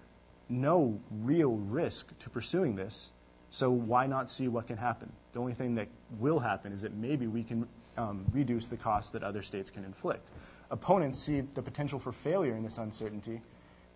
[0.48, 3.10] no real risk to pursuing this,
[3.50, 5.10] so why not see what can happen?
[5.32, 9.12] The only thing that will happen is that maybe we can um, reduce the costs
[9.12, 10.26] that other states can inflict.
[10.70, 13.40] Opponents see the potential for failure in this uncertainty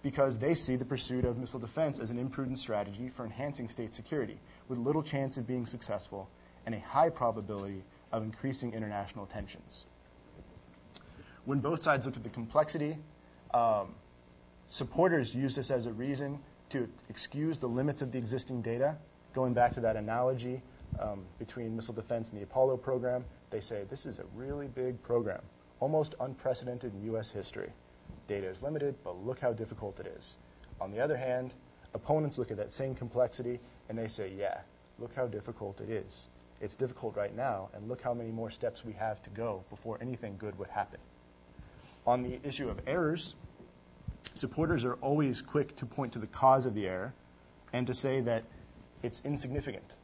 [0.03, 3.93] because they see the pursuit of missile defense as an imprudent strategy for enhancing state
[3.93, 6.29] security, with little chance of being successful
[6.65, 9.87] and a high probability of increasing international tensions.
[11.45, 12.99] When both sides looked at the complexity,
[13.55, 13.95] um,
[14.69, 16.39] supporters use this as a reason
[16.71, 18.97] to excuse the limits of the existing data.
[19.35, 20.63] Going back to that analogy
[20.99, 25.01] um, between missile defense and the Apollo program, they say this is a really big
[25.03, 25.41] program,
[25.81, 27.31] almost unprecedented in U.S.
[27.31, 27.71] history.
[28.29, 30.37] Data is limited, but look how difficult it is.
[30.81, 31.55] On the other hand,
[31.95, 34.61] opponents look at that same complexity and they say, yeah,
[34.99, 36.29] look how difficult it is.
[36.61, 39.99] It's difficult right now, and look how many more steps we have to go before
[40.01, 41.01] anything good would happen.
[42.07, 43.35] On the issue of errors,
[44.35, 47.15] supporters are always quick to point to the cause of the error
[47.73, 48.45] and to say that
[49.03, 49.95] it's insignificant.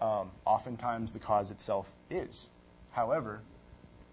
[0.00, 2.50] um, oftentimes the cause itself is.
[2.92, 3.42] However,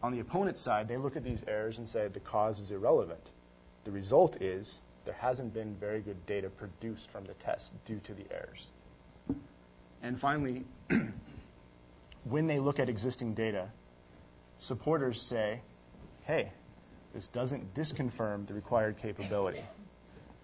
[0.02, 3.32] on the opponent's side, they look at these errors and say the cause is irrelevant.
[3.84, 8.14] The result is there hasn't been very good data produced from the test due to
[8.14, 8.72] the errors.
[10.02, 10.66] And finally,
[12.26, 13.70] when they look at existing data,
[14.58, 15.62] supporters say,
[16.24, 16.52] hey,
[17.14, 19.64] this doesn't disconfirm the required capability.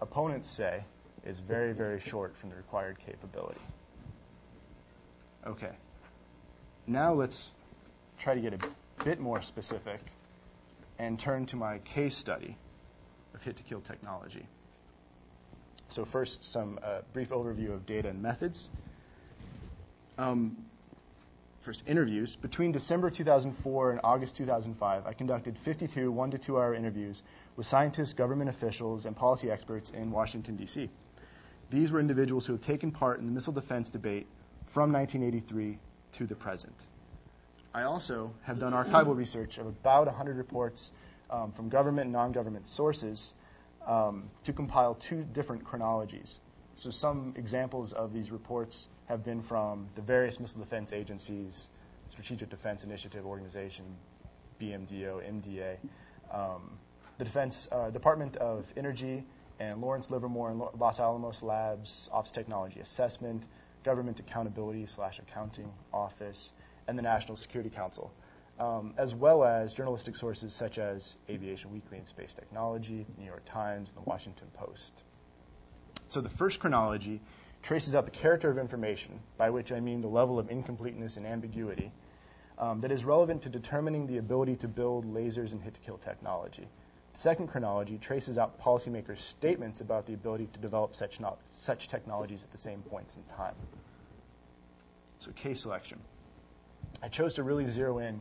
[0.00, 0.84] Opponents say
[1.26, 3.60] is very, very short from the required capability.
[5.46, 5.72] Okay.
[6.86, 7.52] Now let's
[8.18, 10.00] try to get a bit more specific
[10.98, 12.56] and turn to my case study
[13.34, 14.46] of hit to kill technology.
[15.88, 18.70] So, first, some uh, brief overview of data and methods.
[20.16, 20.56] Um,
[21.62, 22.36] first, interviews.
[22.36, 27.22] Between December 2004 and August 2005, I conducted 52 one to two hour interviews
[27.56, 30.90] with scientists, government officials, and policy experts in Washington, D.C.
[31.70, 34.26] These were individuals who have taken part in the missile defense debate
[34.66, 35.78] from 1983
[36.12, 36.86] to the present.
[37.72, 40.92] I also have done archival research of about 100 reports
[41.30, 43.34] um, from government and non government sources
[43.86, 46.40] um, to compile two different chronologies.
[46.82, 51.70] So, some examples of these reports have been from the various missile defense agencies,
[52.08, 53.84] Strategic Defense Initiative Organization,
[54.60, 55.76] BMDO, MDA,
[56.32, 56.72] um,
[57.18, 59.24] the Defense uh, Department of Energy,
[59.60, 63.44] and Lawrence Livermore and Los Alamos Labs Ops Technology Assessment,
[63.84, 66.50] Government Accountability slash Accounting Office,
[66.88, 68.12] and the National Security Council,
[68.58, 73.28] um, as well as journalistic sources such as Aviation Weekly and Space Technology, the New
[73.28, 75.04] York Times, and the Washington Post.
[76.12, 77.22] So the first chronology
[77.62, 81.26] traces out the character of information, by which I mean the level of incompleteness and
[81.26, 81.90] ambiguity,
[82.58, 85.96] um, that is relevant to determining the ability to build lasers and hit to kill
[85.96, 86.68] technology.
[87.14, 91.88] The second chronology traces out policymakers' statements about the ability to develop such, no- such
[91.88, 93.54] technologies at the same points in time.
[95.18, 95.98] So, case selection.
[97.02, 98.20] I chose to really zero in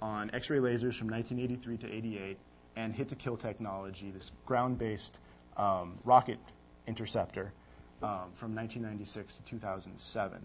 [0.00, 2.38] on X ray lasers from 1983 to 88
[2.76, 5.20] and hit to kill technology, this ground based
[5.58, 6.38] um, rocket
[6.86, 7.52] interceptor
[8.02, 10.40] um, from 1996 to 2007.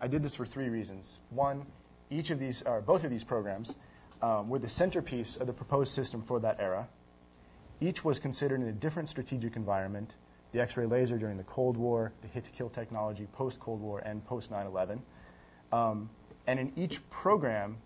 [0.00, 1.18] I did this for three reasons.
[1.30, 1.66] One,
[2.10, 3.74] each of these, or both of these programs,
[4.22, 6.88] um, were the centerpiece of the proposed system for that era.
[7.80, 10.14] Each was considered in a different strategic environment
[10.54, 13.80] the X ray laser during the Cold War, the hit to kill technology post Cold
[13.80, 15.02] War, and post 9 11.
[15.72, 16.08] Um,
[16.46, 17.78] and in each program,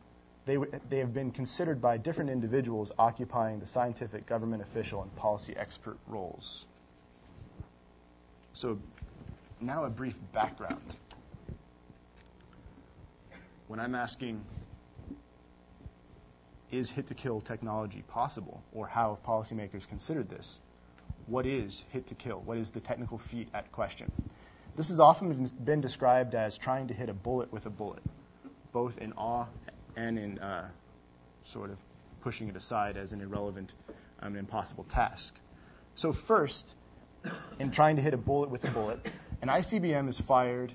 [0.45, 5.15] they, w- they have been considered by different individuals occupying the scientific, government official, and
[5.17, 6.67] policy expert roles.
[8.59, 8.77] So,
[9.61, 10.97] now a brief background.
[13.69, 14.45] When I'm asking,
[16.73, 20.59] is hit to kill technology possible, or how have policymakers considered this?
[21.29, 22.43] What is hit to kill?
[22.47, 24.11] What is the technical feat at question?
[24.75, 28.03] This has often been described as trying to hit a bullet with a bullet,
[28.73, 29.47] both in awe
[29.95, 30.67] and in uh,
[31.45, 31.77] sort of
[32.23, 33.75] pushing it aside as an irrelevant,
[34.21, 35.39] um, impossible task.
[35.95, 36.75] So, first,
[37.59, 39.11] in trying to hit a bullet with a bullet,
[39.43, 40.73] an ICBM is fired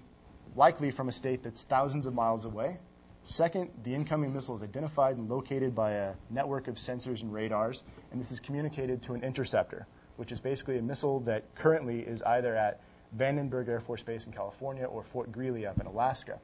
[0.55, 2.77] likely from a state that's thousands of miles away.
[3.23, 7.83] Second, the incoming missile is identified and located by a network of sensors and radars,
[8.11, 12.21] and this is communicated to an interceptor, which is basically a missile that currently is
[12.23, 12.81] either at
[13.17, 16.39] Vandenberg Air Force Base in California or Fort Greely up in Alaska.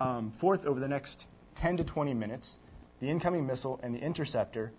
[0.00, 2.58] Um, fourth, over the next 10 to 20 minutes,
[2.98, 4.72] the incoming missile and the interceptor,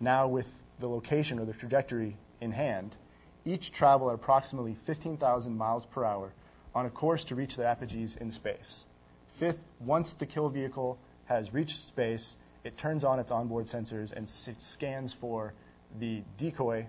[0.00, 0.46] now with
[0.78, 2.96] the location or the trajectory in hand,
[3.44, 6.32] each travel at approximately 15,000 miles per hour
[6.74, 8.84] on a course to reach their apogees in space.
[9.32, 14.28] Fifth, once the kill vehicle has reached space, it turns on its onboard sensors and
[14.28, 15.52] scans for
[15.98, 16.86] the decoy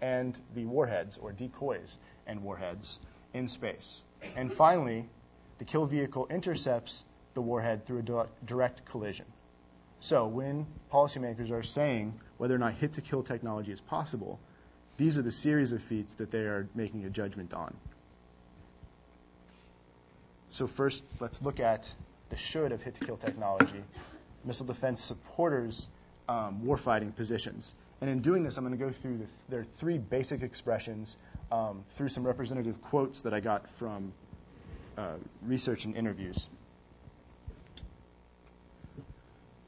[0.00, 2.98] and the warheads, or decoys and warheads,
[3.34, 4.02] in space.
[4.36, 5.08] And finally,
[5.58, 9.26] the kill vehicle intercepts the warhead through a direct collision.
[10.00, 14.40] So, when policymakers are saying whether or not hit to kill technology is possible,
[15.02, 17.74] these are the series of feats that they are making a judgment on.
[20.50, 21.92] So, first, let's look at
[22.28, 23.82] the should of hit to kill technology,
[24.44, 25.88] missile defense supporters'
[26.28, 27.74] um, warfighting positions.
[28.00, 31.16] And in doing this, I'm going to go through the, their three basic expressions
[31.50, 34.12] um, through some representative quotes that I got from
[34.96, 36.46] uh, research and interviews.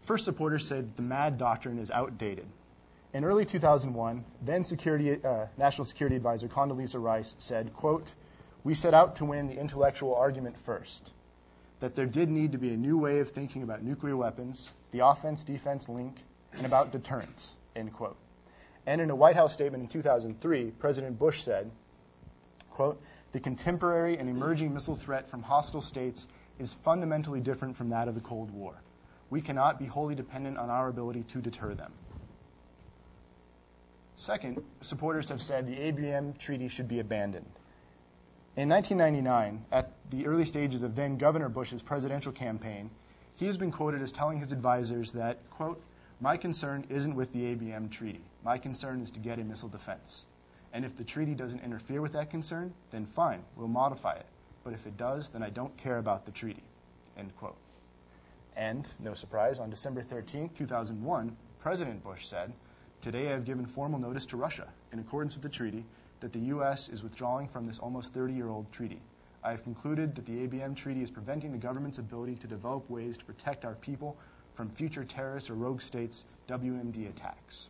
[0.03, 2.47] First, supporters said the MAD doctrine is outdated.
[3.14, 8.12] In early 2001, then security, uh, National Security Advisor Condoleezza Rice said, quote,
[8.64, 11.12] we set out to win the intellectual argument first,
[11.79, 14.98] that there did need to be a new way of thinking about nuclear weapons, the
[14.98, 16.16] offense-defense link,
[16.55, 18.16] and about deterrence, end quote.
[18.85, 21.70] And in a White House statement in 2003, President Bush said,
[22.72, 23.00] quote,
[23.31, 26.27] The contemporary and emerging missile threat from hostile states
[26.59, 28.74] is fundamentally different from that of the Cold War.
[29.31, 31.92] We cannot be wholly dependent on our ability to deter them.
[34.16, 37.50] Second, supporters have said the ABM treaty should be abandoned.
[38.57, 42.90] In 1999, at the early stages of then Governor Bush's presidential campaign,
[43.35, 45.83] he has been quoted as telling his advisors that, quote,
[46.20, 48.22] my concern isn't with the ABM treaty.
[48.44, 50.27] My concern is to get a missile defense.
[50.72, 54.27] And if the treaty doesn't interfere with that concern, then fine, we'll modify it.
[54.62, 56.62] But if it does, then I don't care about the treaty.
[57.18, 57.57] End quote.
[58.57, 62.53] And, no surprise, on December 13, 2001, President Bush said,
[63.05, 65.85] Today I have given formal notice to Russia, in accordance with the treaty,
[66.21, 66.88] that the U.S.
[66.88, 69.03] is withdrawing from this almost 30 year old treaty.
[69.43, 73.19] I have concluded that the ABM treaty is preventing the government's ability to develop ways
[73.19, 74.17] to protect our people
[74.55, 77.69] from future terrorist or rogue states' WMD attacks.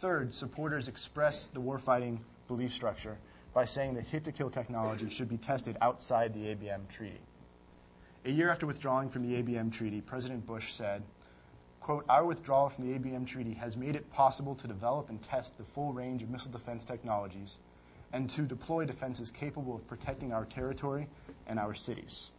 [0.00, 3.18] Third, supporters express the warfighting belief structure
[3.52, 7.20] by saying that hit to kill technology should be tested outside the ABM treaty.
[8.24, 11.02] A year after withdrawing from the ABM treaty, President Bush said,
[11.84, 15.58] quote, Our withdrawal from the ABM treaty has made it possible to develop and test
[15.58, 17.58] the full range of missile defense technologies
[18.14, 21.06] and to deploy defenses capable of protecting our territory
[21.46, 22.30] and our cities.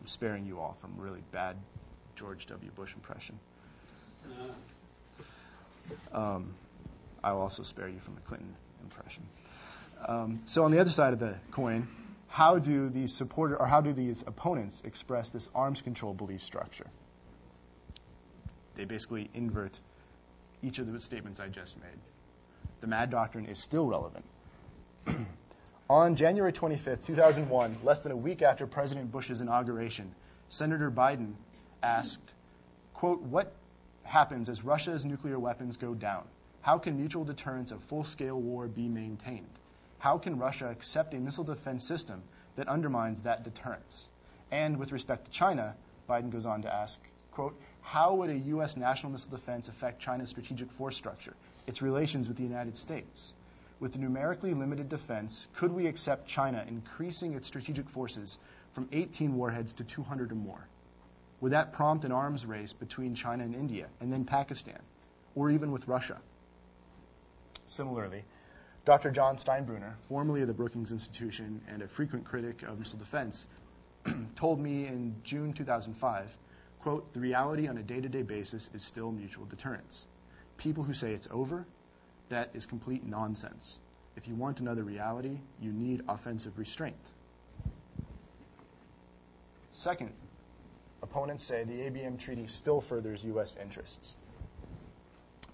[0.00, 1.56] I'm sparing you all from really bad
[2.14, 2.70] George W.
[2.72, 3.40] Bush impression.
[6.12, 6.54] Um,
[7.22, 9.22] I'll also spare you from the Clinton impression.
[10.06, 11.88] Um, so on the other side of the coin,
[12.28, 16.86] how do these supporter or how do these opponents express this arms control belief structure?
[18.74, 19.80] They basically invert
[20.62, 21.98] each of the statements I just made.
[22.80, 24.24] The MAD doctrine is still relevant.
[25.90, 30.14] On January 25th, 2001, less than a week after President Bush's inauguration,
[30.48, 31.34] Senator Biden
[31.82, 32.32] asked,
[32.94, 33.52] quote, what
[34.04, 36.24] happens as Russia's nuclear weapons go down?
[36.62, 39.58] How can mutual deterrence of full-scale war be maintained?
[39.98, 42.22] How can Russia accept a missile defense system
[42.56, 44.08] that undermines that deterrence?
[44.50, 45.74] And with respect to China,
[46.08, 48.76] Biden goes on to ask, quote, how would a U.S.
[48.78, 51.34] national missile defense affect China's strategic force structure,
[51.66, 53.34] its relations with the United States?
[53.78, 58.38] With numerically limited defense, could we accept China increasing its strategic forces
[58.72, 60.66] from 18 warheads to 200 or more?
[61.42, 64.80] Would that prompt an arms race between China and India, and then Pakistan,
[65.34, 66.18] or even with Russia?
[67.66, 68.24] Similarly,
[68.86, 69.10] Dr.
[69.10, 73.44] John Steinbruner, formerly of the Brookings Institution and a frequent critic of missile defense,
[74.36, 76.36] told me in June 2005,
[76.84, 80.04] quote, the reality on a day-to-day basis is still mutual deterrence.
[80.58, 81.64] People who say it's over,
[82.28, 83.78] that is complete nonsense.
[84.16, 87.12] If you want another reality, you need offensive restraint.
[89.72, 90.12] Second,
[91.02, 93.54] opponents say the ABM treaty still furthers U.S.
[93.62, 94.16] interests.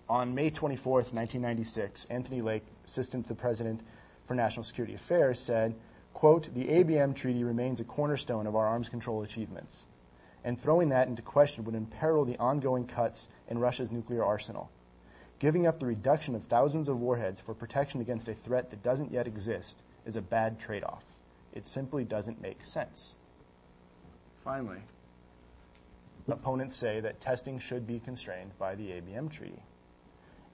[0.09, 3.83] On May 24, 1996, Anthony Lake, Assistant to the President
[4.27, 5.77] for National Security Affairs, said,
[6.13, 9.87] quote, the ABM treaty remains a cornerstone of our arms control achievements,
[10.45, 14.71] and throwing that into question would imperil the ongoing cuts in Russia's nuclear arsenal.
[15.39, 19.13] Giving up the reduction of thousands of warheads for protection against a threat that doesn't
[19.13, 21.05] yet exist is a bad trade off.
[21.53, 23.15] It simply doesn't make sense.
[24.45, 24.79] Finally,
[26.29, 29.63] opponents say that testing should be constrained by the ABM treaty.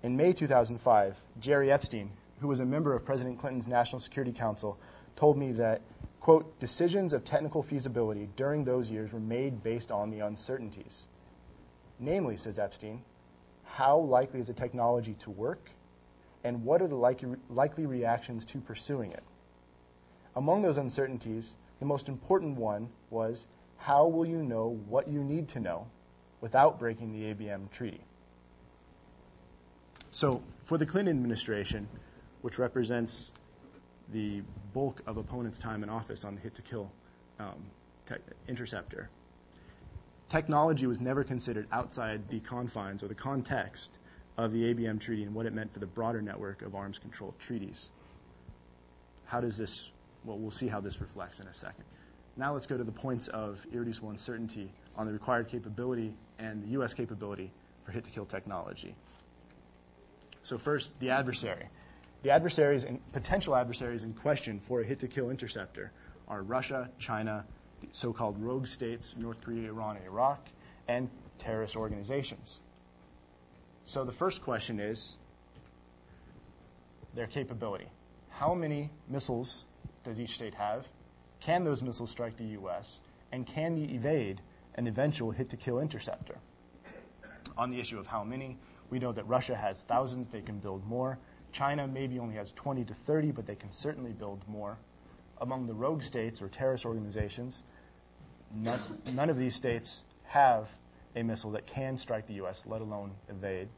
[0.02, 4.78] In May 2005, Jerry Epstein, who was a member of President Clinton's National Security Council,
[5.16, 5.80] told me that,
[6.26, 11.06] quote, decisions of technical feasibility during those years were made based on the uncertainties.
[12.00, 13.00] Namely, says Epstein,
[13.62, 15.70] how likely is the technology to work,
[16.42, 19.22] and what are the likely, likely reactions to pursuing it?
[20.34, 25.46] Among those uncertainties, the most important one was how will you know what you need
[25.50, 25.86] to know
[26.40, 28.00] without breaking the ABM treaty?
[30.10, 31.86] So, for the Clinton administration,
[32.42, 33.30] which represents
[34.12, 34.42] the
[34.72, 36.90] bulk of opponents' time in office on the hit to kill
[37.38, 37.64] um,
[38.06, 38.14] te-
[38.48, 39.10] interceptor,
[40.28, 43.98] technology was never considered outside the confines or the context
[44.36, 47.34] of the ABM treaty and what it meant for the broader network of arms control
[47.38, 47.90] treaties.
[49.24, 49.90] How does this,
[50.24, 51.84] well, we'll see how this reflects in a second.
[52.36, 56.68] Now let's go to the points of irreducible uncertainty on the required capability and the
[56.68, 56.92] U.S.
[56.92, 57.50] capability
[57.84, 58.94] for hit to kill technology.
[60.42, 61.68] So, first, the adversary.
[62.22, 65.92] The adversaries and potential adversaries in question for a hit to kill interceptor
[66.28, 67.44] are Russia, China,
[67.80, 70.48] the so called rogue states, North Korea, Iran, and Iraq,
[70.88, 71.08] and
[71.38, 72.62] terrorist organizations.
[73.84, 75.16] So, the first question is
[77.14, 77.88] their capability.
[78.30, 79.64] How many missiles
[80.04, 80.86] does each state have?
[81.40, 83.00] Can those missiles strike the U.S.?
[83.32, 84.40] And can they evade
[84.74, 86.36] an eventual hit to kill interceptor?
[87.56, 88.58] On the issue of how many,
[88.90, 91.18] we know that Russia has thousands, they can build more.
[91.52, 94.78] China maybe only has 20 to 30, but they can certainly build more.
[95.40, 97.62] Among the rogue states or terrorist organizations,
[98.54, 98.80] none,
[99.14, 100.68] none of these states have
[101.14, 103.68] a missile that can strike the U.S., let alone evade.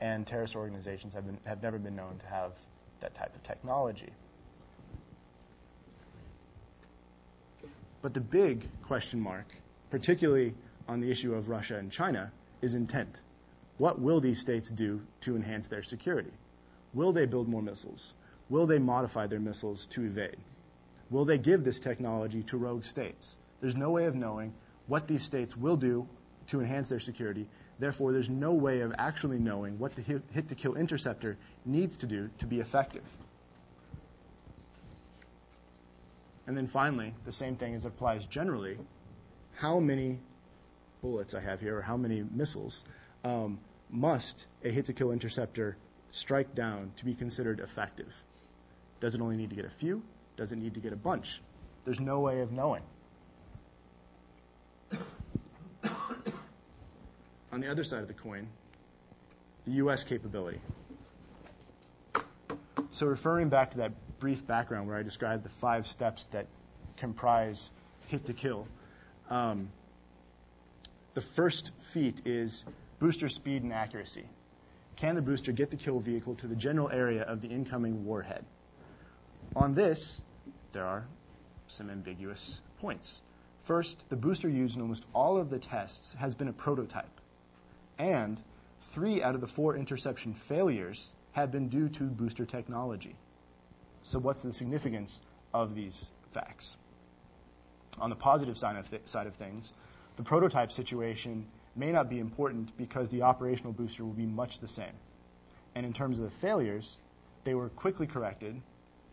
[0.00, 2.52] And terrorist organizations have, been, have never been known to have
[3.00, 4.10] that type of technology.
[8.02, 9.46] But the big question mark,
[9.90, 10.54] particularly
[10.88, 13.20] on the issue of Russia and China, is intent.
[13.78, 16.32] What will these states do to enhance their security?
[16.92, 18.14] Will they build more missiles?
[18.48, 20.36] Will they modify their missiles to evade?
[21.10, 23.36] Will they give this technology to rogue states?
[23.60, 24.54] There's no way of knowing
[24.86, 26.08] what these states will do
[26.48, 27.46] to enhance their security.
[27.78, 32.06] Therefore, there's no way of actually knowing what the hit to kill interceptor needs to
[32.06, 33.04] do to be effective.
[36.46, 38.76] And then finally, the same thing as applies generally.
[39.54, 40.18] How many
[41.00, 42.84] bullets I have here, or how many missiles,
[43.24, 43.60] um,
[43.90, 45.76] must a hit to kill interceptor
[46.10, 48.22] strike down to be considered effective?
[49.00, 50.02] Does it only need to get a few?
[50.36, 51.40] Does it need to get a bunch?
[51.84, 52.82] There's no way of knowing.
[57.52, 58.48] On the other side of the coin,
[59.66, 60.04] the U.S.
[60.04, 60.60] capability.
[62.92, 66.46] So, referring back to that brief background where I described the five steps that
[66.96, 67.70] comprise
[68.08, 68.66] hit to kill,
[69.30, 69.70] um,
[71.14, 72.64] the first feat is
[72.98, 74.26] booster speed and accuracy.
[75.00, 78.44] Can the booster get the kill vehicle to the general area of the incoming warhead?
[79.56, 80.20] On this,
[80.72, 81.06] there are
[81.68, 83.22] some ambiguous points.
[83.62, 87.18] First, the booster used in almost all of the tests has been a prototype.
[87.98, 88.42] And
[88.90, 93.16] three out of the four interception failures have been due to booster technology.
[94.02, 95.22] So, what's the significance
[95.54, 96.76] of these facts?
[97.98, 99.72] On the positive side of, th- side of things,
[100.16, 101.46] the prototype situation
[101.76, 104.92] may not be important because the operational booster will be much the same.
[105.74, 106.98] And in terms of the failures,
[107.44, 108.60] they were quickly corrected.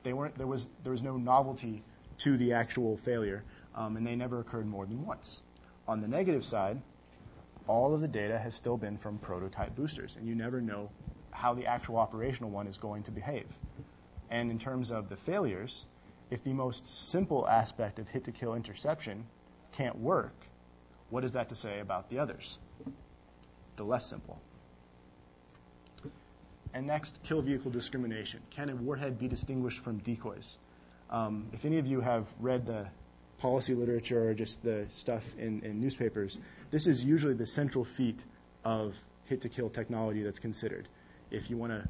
[0.03, 1.83] They weren't, there, was, there was no novelty
[2.19, 3.43] to the actual failure,
[3.75, 5.41] um, and they never occurred more than once.
[5.87, 6.81] On the negative side,
[7.67, 10.89] all of the data has still been from prototype boosters, and you never know
[11.31, 13.45] how the actual operational one is going to behave.
[14.29, 15.85] And in terms of the failures,
[16.31, 19.25] if the most simple aspect of hit to kill interception
[19.71, 20.33] can't work,
[21.09, 22.57] what is that to say about the others?
[23.75, 24.39] The less simple.
[26.73, 28.41] And next, kill vehicle discrimination.
[28.49, 30.57] Can a warhead be distinguished from decoys?
[31.09, 32.87] Um, if any of you have read the
[33.39, 36.39] policy literature or just the stuff in, in newspapers,
[36.71, 38.23] this is usually the central feat
[38.65, 40.87] of hit to kill technology that's considered.
[41.31, 41.87] If you want to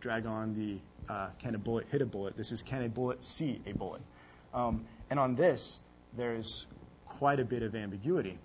[0.00, 0.78] drag on the
[1.12, 4.02] uh, can a bullet hit a bullet, this is can a bullet see a bullet.
[4.52, 5.80] Um, and on this,
[6.16, 6.66] there's
[7.18, 8.38] quite a bit of ambiguity.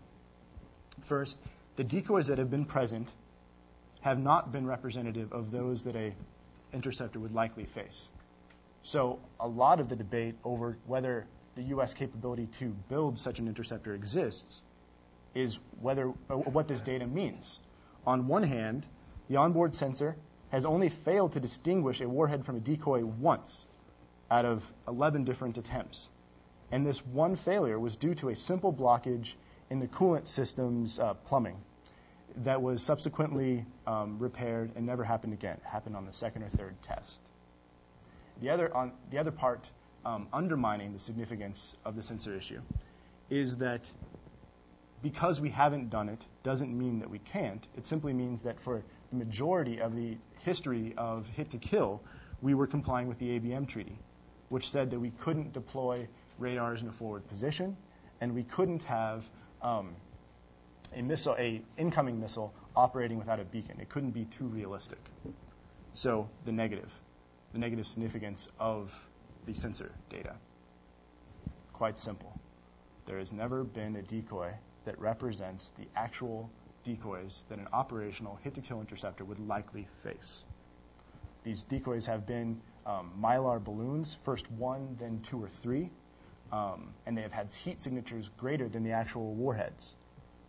[1.02, 1.40] First,
[1.76, 3.10] the decoys that have been present
[4.02, 6.14] have not been representative of those that a
[6.74, 8.10] interceptor would likely face.
[8.84, 11.94] So a lot of the debate over whether the U.S.
[11.94, 14.64] capability to build such an interceptor exists
[15.36, 17.60] is whether uh, what this data means.
[18.08, 18.88] On one hand,
[19.28, 20.16] the onboard sensor
[20.52, 23.66] has only failed to distinguish a warhead from a decoy once
[24.32, 26.10] out of 11 different attempts.
[26.72, 29.36] And this one failure was due to a simple blockage
[29.70, 31.58] in the coolant system's uh, plumbing
[32.38, 35.58] that was subsequently um, repaired and never happened again.
[35.58, 37.20] It happened on the second or third test.
[38.42, 39.70] The other, on, the other part
[40.06, 42.62] um, undermining the significance of the sensor issue
[43.30, 43.92] is that
[45.02, 47.68] because we haven't done it doesn't mean that we can't.
[47.78, 52.02] It simply means that for the majority of the history of hit to kill,
[52.42, 53.98] we were complying with the ABM treaty,
[54.50, 56.08] which said that we couldn't deploy
[56.40, 57.76] radars in a forward position,
[58.22, 59.30] and we couldn't have
[59.62, 59.96] um,
[60.96, 63.80] a missile, a incoming missile, operating without a beacon.
[63.80, 65.00] It couldn't be too realistic.
[65.94, 66.92] So the negative,
[67.54, 68.94] the negative significance of
[69.46, 70.36] the sensor data.
[71.74, 72.40] Quite simple.
[73.06, 74.52] There has never been a decoy
[74.86, 76.50] that represents the actual
[76.84, 80.46] decoys that an operational hit to kill interceptor would likely face.
[81.44, 85.90] These decoys have been um, mylar balloons, first one, then two or three,
[86.52, 89.96] um, and they have had heat signatures greater than the actual warheads.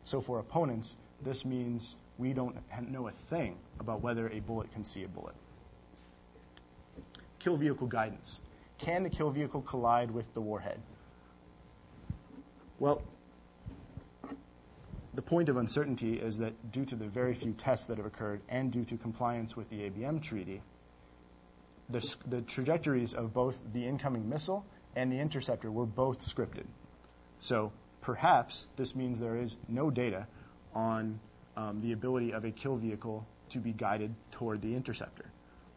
[0.05, 2.57] So for opponents, this means we don't
[2.89, 5.35] know a thing about whether a bullet can see a bullet.
[7.39, 8.41] Kill vehicle guidance.
[8.79, 10.81] Can the kill vehicle collide with the warhead?
[12.79, 13.03] Well,
[15.15, 18.41] the point of uncertainty is that due to the very few tests that have occurred
[18.49, 20.63] and due to compliance with the ABM treaty,
[21.91, 24.65] the, the trajectories of both the incoming missile
[24.97, 26.67] and the interceptor were both scripted.
[27.41, 30.27] So perhaps this means there is no data
[30.75, 31.21] on
[31.57, 35.27] um, the ability of a kill vehicle to be guided toward the interceptor.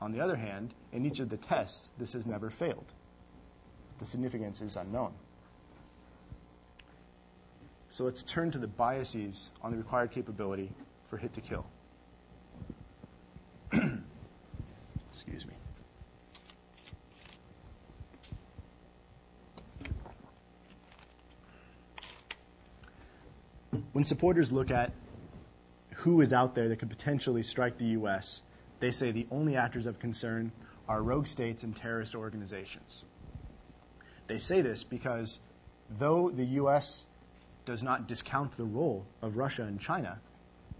[0.01, 2.91] On the other hand, in each of the tests, this has never failed.
[3.99, 5.13] The significance is unknown.
[7.89, 10.71] So let's turn to the biases on the required capability
[11.09, 11.65] for hit to kill.
[15.11, 15.53] Excuse me.
[23.93, 24.91] When supporters look at
[25.97, 28.41] who is out there that could potentially strike the U.S.,
[28.79, 30.51] they say the only actors of concern
[30.89, 33.05] are rogue states and terrorist organizations.
[34.25, 35.39] They say this because
[35.89, 37.05] though the U.S.
[37.65, 40.19] does not discount the role of Russia and China,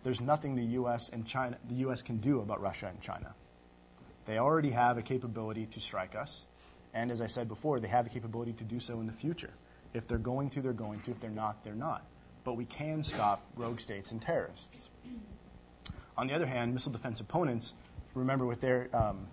[0.01, 1.09] there's nothing the U.S.
[1.09, 2.01] and China, the U.S.
[2.01, 3.35] can do about Russia and China.
[4.25, 6.45] They already have a capability to strike us,
[6.95, 9.53] and as I said before, they have the capability to do so in the future.
[9.93, 11.11] If they're going to, they're going to.
[11.11, 12.05] If they're not, they're not.
[12.43, 14.89] But we can stop rogue states and terrorists.
[16.17, 17.73] On the other hand, missile defense opponents
[18.13, 19.27] remember with their um,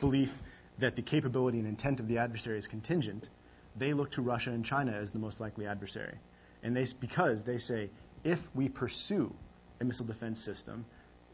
[0.00, 0.38] belief
[0.78, 3.28] that the capability and intent of the adversary is contingent,
[3.76, 6.18] they look to Russia and China as the most likely adversary.
[6.62, 7.90] And they, because they say,
[8.22, 9.34] if we pursue
[9.80, 10.84] a missile defense system,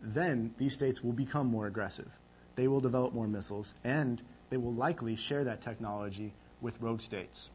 [0.01, 2.11] then these states will become more aggressive.
[2.57, 7.51] They will develop more missiles, and they will likely share that technology with rogue states.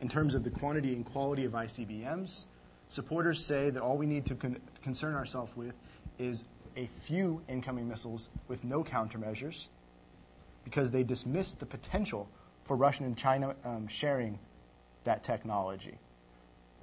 [0.00, 2.44] In terms of the quantity and quality of ICBMs,
[2.88, 5.74] supporters say that all we need to con- concern ourselves with
[6.18, 6.44] is
[6.76, 9.68] a few incoming missiles with no countermeasures
[10.64, 12.28] because they dismiss the potential
[12.64, 14.38] for Russia and China um, sharing
[15.04, 15.98] that technology.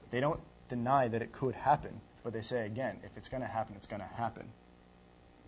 [0.10, 0.40] They don't
[0.70, 3.86] deny that it could happen, but they say, again, if it's going to happen, it's
[3.86, 4.46] going to happen.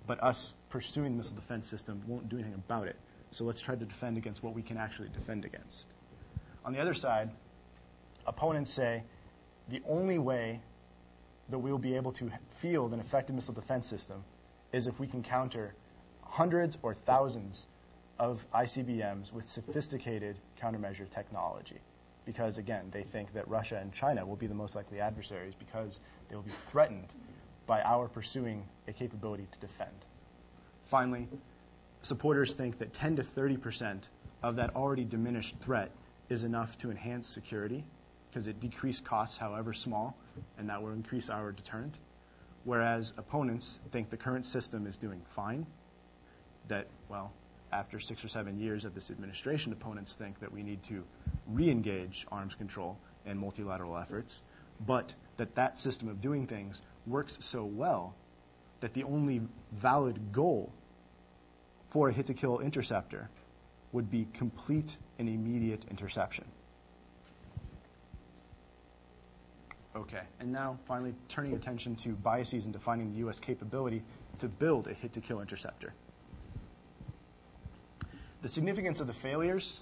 [0.06, 2.98] But us pursuing the missile defense system won't do anything about it.
[3.32, 5.88] So let's try to defend against what we can actually defend against.
[6.64, 7.32] On the other side,
[8.26, 9.04] opponents say
[9.70, 10.62] the only way
[11.50, 14.24] that we'll be able to field an effective missile defense system
[14.72, 15.76] is if we can counter
[16.22, 17.68] hundreds or thousands
[18.20, 21.80] of ICBMs with sophisticated countermeasure technology.
[22.26, 26.00] Because, again, they think that Russia and China will be the most likely adversaries because
[26.28, 27.14] they will be threatened
[27.68, 30.06] by our pursuing a capability to defend.
[30.86, 31.28] Finally,
[32.02, 34.10] supporters think that 10 to 30 percent
[34.44, 35.92] of that already diminished threat
[36.30, 37.84] is enough to enhance security
[38.36, 40.14] because it decreases costs, however small,
[40.58, 42.00] and that will increase our deterrent.
[42.66, 45.66] Whereas opponents think the current system is doing fine,
[46.68, 47.32] that, well,
[47.72, 51.06] after six or seven years of this administration, opponents think that we need to
[51.48, 54.44] re engage arms control and multilateral efforts,
[54.86, 58.16] but that that system of doing things works so well
[58.82, 59.40] that the only
[59.72, 60.74] valid goal
[61.88, 63.30] for a hit to kill interceptor
[63.94, 66.44] would be complete and immediate interception.
[69.96, 73.40] Okay, and now finally turning attention to biases and defining the U.S.
[73.40, 74.04] capability
[74.40, 75.94] to build a hit to kill interceptor.
[78.42, 79.82] The significance of the failures,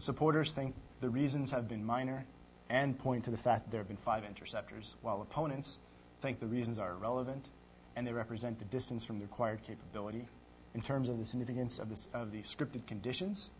[0.00, 2.26] supporters think the reasons have been minor
[2.68, 5.78] and point to the fact that there have been five interceptors, while opponents
[6.20, 7.50] think the reasons are irrelevant
[7.94, 10.26] and they represent the distance from the required capability.
[10.74, 13.50] In terms of the significance of, this, of the scripted conditions,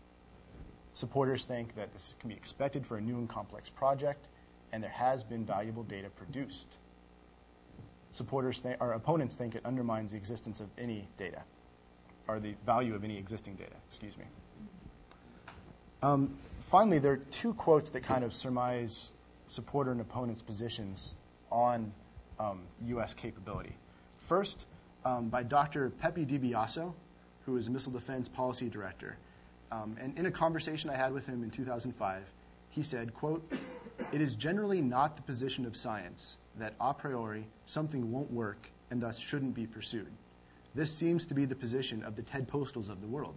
[0.93, 4.27] supporters think that this can be expected for a new and complex project
[4.71, 6.77] and there has been valuable data produced.
[8.11, 11.43] Supporters think, or opponents think it undermines the existence of any data,
[12.27, 14.25] or the value of any existing data, excuse me.
[16.01, 19.13] Um, finally, there are two quotes that kind of surmise
[19.47, 21.15] supporter and opponent's positions
[21.51, 21.91] on
[22.39, 23.13] um, U.S.
[23.13, 23.75] capability.
[24.27, 24.65] First,
[25.05, 25.89] um, by Dr.
[25.89, 26.93] Pepe DiBiaso,
[27.45, 29.17] who is missile defense policy director.
[29.71, 32.23] Um, and in a conversation I had with him in 2005,
[32.69, 33.41] he said, quote,
[34.11, 39.01] it is generally not the position of science that a priori something won't work and
[39.01, 40.11] thus shouldn't be pursued.
[40.75, 43.35] This seems to be the position of the Ted Postols of the world.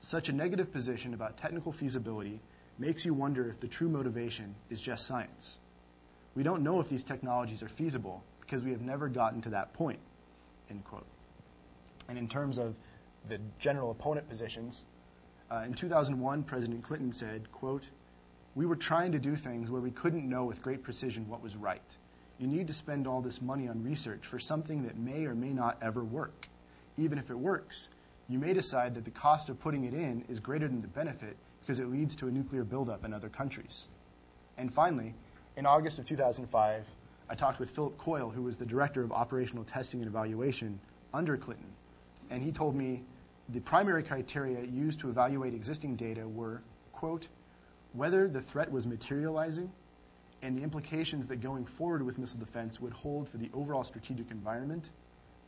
[0.00, 2.40] Such a negative position about technical feasibility
[2.78, 5.58] makes you wonder if the true motivation is just science.
[6.34, 9.72] We don't know if these technologies are feasible because we have never gotten to that
[9.72, 9.98] point.
[10.70, 11.06] End quote.
[12.08, 12.74] And in terms of
[13.28, 14.84] the general opponent positions,
[15.50, 17.88] uh, in 2001, President Clinton said, quote,
[18.56, 21.56] we were trying to do things where we couldn't know with great precision what was
[21.56, 21.96] right.
[22.38, 25.52] You need to spend all this money on research for something that may or may
[25.52, 26.48] not ever work.
[26.96, 27.90] Even if it works,
[28.30, 31.36] you may decide that the cost of putting it in is greater than the benefit
[31.60, 33.88] because it leads to a nuclear buildup in other countries.
[34.56, 35.14] And finally,
[35.56, 36.84] in August of 2005,
[37.28, 40.80] I talked with Philip Coyle, who was the director of operational testing and evaluation
[41.12, 41.66] under Clinton.
[42.30, 43.02] And he told me
[43.50, 47.28] the primary criteria used to evaluate existing data were, quote,
[47.96, 49.72] whether the threat was materializing
[50.42, 54.30] and the implications that going forward with missile defense would hold for the overall strategic
[54.30, 54.90] environment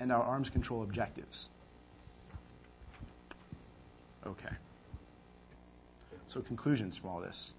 [0.01, 1.51] and our arms control objectives.
[4.27, 4.55] Okay.
[6.27, 7.53] So, conclusions from all this.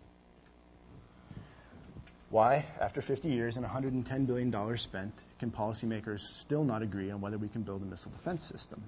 [2.29, 7.39] Why, after 50 years and $110 billion spent, can policymakers still not agree on whether
[7.39, 8.83] we can build a missile defense system?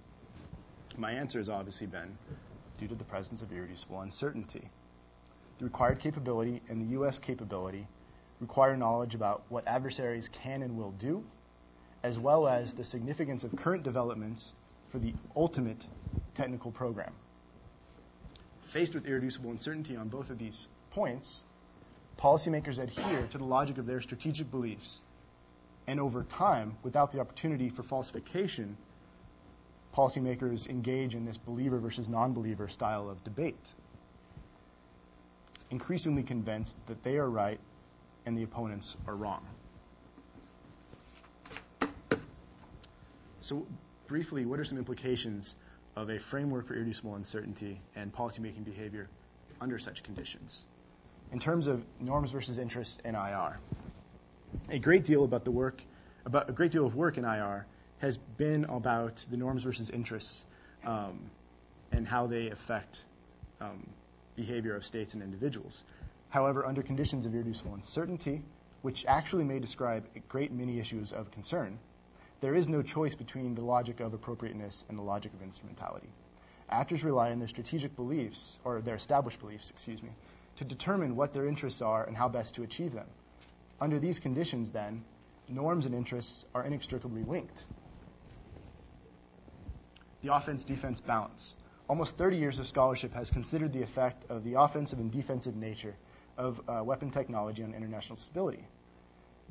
[0.98, 2.18] My answer has obviously been
[2.78, 4.70] due to the presence of irreducible uncertainty.
[5.62, 7.20] The required capability and the U.S.
[7.20, 7.88] capability
[8.40, 11.24] require knowledge about what adversaries can and will do,
[12.02, 14.56] as well as the significance of current developments
[14.90, 15.86] for the ultimate
[16.34, 17.14] technical program.
[18.64, 21.44] Faced with irreducible uncertainty on both of these points,
[22.18, 25.04] policymakers adhere to the logic of their strategic beliefs.
[25.86, 28.78] And over time, without the opportunity for falsification,
[29.96, 33.76] policymakers engage in this believer versus non believer style of debate,
[35.72, 37.60] increasingly convinced that they are right
[38.26, 39.46] and the opponents are wrong.
[43.40, 43.66] So,
[44.08, 45.56] briefly, what are some implications
[45.96, 49.10] of a framework for irreducible uncertainty and policymaking behavior
[49.60, 50.66] under such conditions?
[51.32, 53.60] In terms of norms versus interests in IR,
[54.70, 55.82] a great deal about the work,
[56.26, 57.66] about a great deal of work in IR
[58.00, 60.46] has been about the norms versus interests
[60.86, 61.32] um,
[61.92, 63.06] and how they affect
[63.60, 63.88] um,
[64.36, 65.84] behavior of states and individuals.
[66.30, 68.42] However, under conditions of irreducible uncertainty,
[68.82, 71.78] which actually may describe a great many issues of concern,
[72.40, 76.10] there is no choice between the logic of appropriateness and the logic of instrumentality.
[76.70, 80.10] Actors rely on their strategic beliefs, or their established beliefs, excuse me,
[80.56, 83.08] to determine what their interests are and how best to achieve them.
[83.80, 85.04] Under these conditions, then,
[85.50, 87.66] norms and interests are inextricably linked.
[90.22, 91.56] The offense defense balance.
[91.92, 95.94] Almost 30 years of scholarship has considered the effect of the offensive and defensive nature
[96.38, 98.64] of uh, weapon technology on international stability.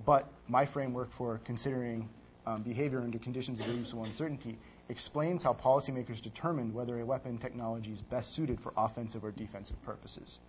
[0.06, 2.08] But my framework for considering
[2.46, 4.56] um, behavior under conditions of irreducible uncertainty
[4.88, 9.76] explains how policymakers determine whether a weapon technology is best suited for offensive or defensive
[9.82, 10.40] purposes.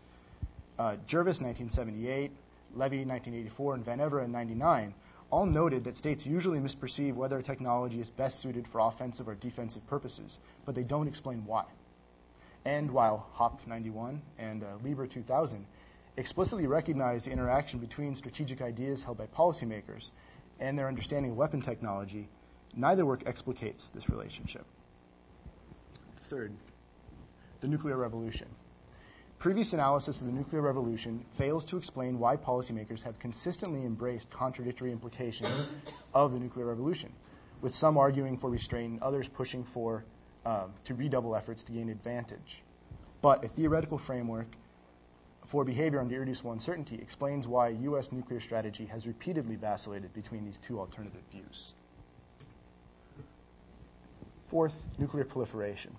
[0.79, 2.31] Uh, Jervis, 1978,
[2.73, 4.93] Levy, 1984, and Van Evera in 99
[5.29, 9.35] all noted that states usually misperceive whether a technology is best suited for offensive or
[9.35, 11.65] defensive purposes, but they don't explain why.
[12.65, 15.65] And while Hopf 91 and uh, Lieber 2000
[16.17, 20.11] explicitly recognize the interaction between strategic ideas held by policymakers
[20.59, 22.29] and their understanding of weapon technology,
[22.75, 24.65] neither work explicates this relationship.
[26.29, 26.53] Third,
[27.61, 28.47] the nuclear revolution.
[29.39, 34.91] Previous analysis of the nuclear revolution fails to explain why policymakers have consistently embraced contradictory
[34.91, 35.71] implications
[36.13, 37.11] of the nuclear revolution,
[37.59, 40.05] with some arguing for restraint and others pushing for
[40.45, 42.63] um, to redouble efforts to gain advantage.
[43.21, 44.47] But a theoretical framework
[45.45, 48.11] for behavior under irreducible uncertainty explains why U.S.
[48.11, 51.73] nuclear strategy has repeatedly vacillated between these two alternative views.
[54.45, 55.95] Fourth, nuclear proliferation.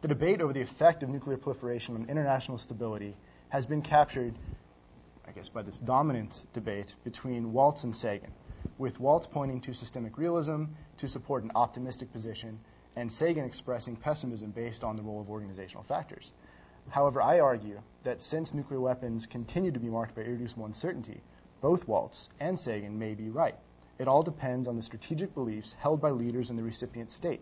[0.00, 3.16] The debate over the effect of nuclear proliferation on international stability
[3.50, 4.34] has been captured,
[5.28, 8.32] I guess, by this dominant debate between Waltz and Sagan,
[8.78, 10.64] with Waltz pointing to systemic realism
[10.96, 12.58] to support an optimistic position,
[13.00, 16.34] and Sagan expressing pessimism based on the role of organizational factors.
[16.90, 21.22] However, I argue that since nuclear weapons continue to be marked by irreducible uncertainty,
[21.62, 23.56] both Waltz and Sagan may be right.
[23.98, 27.40] It all depends on the strategic beliefs held by leaders in the recipient state.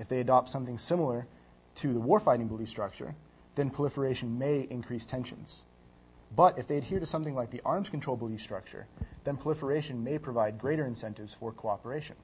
[0.00, 1.28] If they adopt something similar
[1.76, 3.14] to the warfighting belief structure,
[3.54, 5.60] then proliferation may increase tensions.
[6.34, 8.88] But if they adhere to something like the arms control belief structure,
[9.22, 12.16] then proliferation may provide greater incentives for cooperation.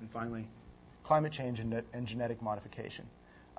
[0.00, 0.46] And finally,
[1.08, 3.06] climate change and, and genetic modification.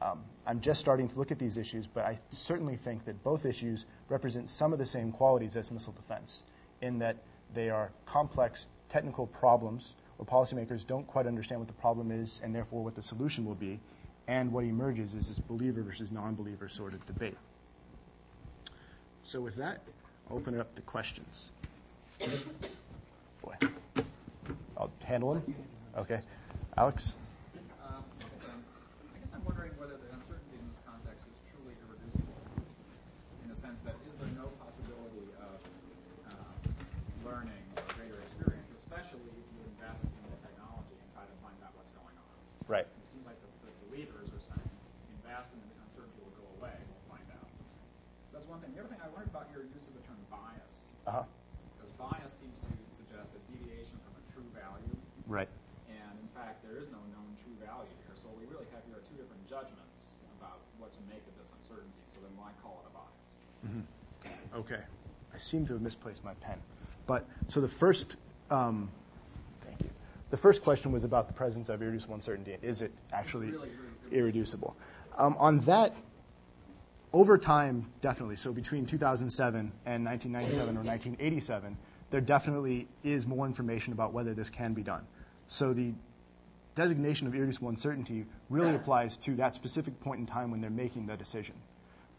[0.04, 3.44] Um, I'm just starting to look at these issues, but I certainly think that both
[3.44, 6.44] issues represent some of the same qualities as missile defense,
[6.82, 7.18] in that
[7.56, 12.54] they are complex technical problems where policymakers don't quite understand what the problem is and
[12.54, 13.80] therefore what the solution will be,
[14.28, 17.38] and what emerges is this believer versus non believer sort of debate.
[19.24, 19.82] So, with that,
[20.30, 21.50] I'll open it up to questions.
[23.42, 23.56] Boy.
[24.78, 25.56] I'll handle them?
[25.98, 26.22] Okay.
[26.78, 27.16] Alex?
[51.10, 51.26] Uh-huh.
[51.74, 54.94] Because bias seems to suggest a deviation from a true value.
[55.26, 55.50] Right.
[55.90, 58.14] And in fact, there is no known true value here.
[58.14, 61.98] So we really have here two different judgments about what to make of this uncertainty.
[62.14, 63.26] So then why call it a bias?
[63.66, 64.62] Mm-hmm.
[64.62, 64.86] Okay.
[65.34, 66.62] I seem to have misplaced my pen.
[67.10, 68.18] But so the first,
[68.54, 68.92] um,
[69.66, 69.90] thank you.
[70.30, 72.56] the first question was about the presence of irreducible uncertainty.
[72.62, 73.70] Is it actually Really
[74.12, 74.78] irreducible?
[75.18, 75.96] Um, on that,
[77.14, 78.36] over time, definitely.
[78.36, 81.78] So between 2007 and 1997 or 1987,
[82.12, 85.06] there definitely is more information about whether this can be done.
[85.48, 85.94] So the
[86.76, 91.08] designation of irreducible uncertainty really applies to that specific point in time when they're making
[91.08, 91.56] the decision.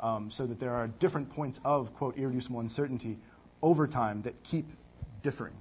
[0.01, 3.19] Um, so that there are different points of, quote, irreducible uncertainty
[3.63, 4.67] over time that keep
[5.23, 5.55] differing.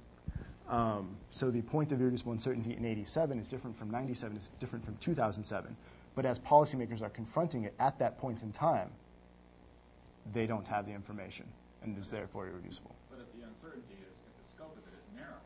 [0.68, 4.84] Um, so the point of irreducible uncertainty in 87 is different from 97, it's different
[4.84, 5.76] from 2007.
[6.14, 8.90] But as policymakers are confronting it at that point in time,
[10.32, 11.46] they don't have the information
[11.82, 12.94] and is therefore irreducible.
[13.10, 15.40] But if the uncertainty is, if the scope of it is narrowing,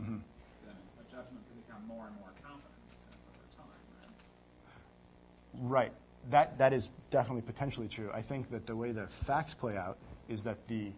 [0.00, 0.18] Mm-hmm.
[0.64, 5.68] then a judgment can become more and more confident in sense over time, right?
[5.68, 5.92] Right.
[6.30, 8.10] That, that is definitely potentially true.
[8.14, 9.98] I think that the way the facts play out
[10.28, 10.92] is that the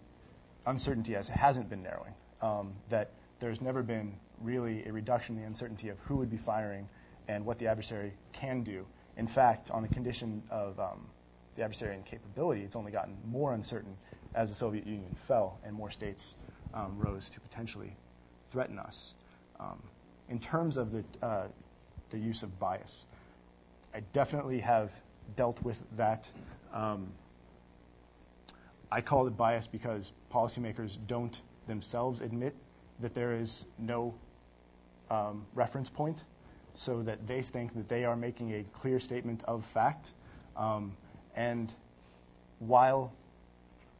[0.66, 2.12] uncertainty as hasn't been narrowing.
[2.42, 6.36] Um, that there's never been really a reduction in the uncertainty of who would be
[6.36, 6.86] firing
[7.28, 8.84] and what the adversary can do.
[9.16, 11.06] In fact, on the condition of um,
[11.61, 13.94] the adversary capability, it's only gotten more uncertain
[14.34, 16.36] as the Soviet Union fell and more states
[16.72, 17.94] um, rose to potentially
[18.50, 19.14] threaten us.
[19.58, 19.82] Um,
[20.30, 21.48] in terms of the, uh,
[22.08, 23.04] the use of bias,
[23.94, 24.90] I definitely have
[25.36, 26.26] dealt with that.
[26.72, 27.08] Um,
[28.90, 32.54] I call it bias because policymakers don't themselves admit
[33.00, 34.14] that there is no
[35.11, 36.24] um, reference point,
[36.74, 40.12] so that they think that they are making a clear statement of fact.
[40.56, 40.96] Um,
[41.36, 41.72] and
[42.58, 43.12] while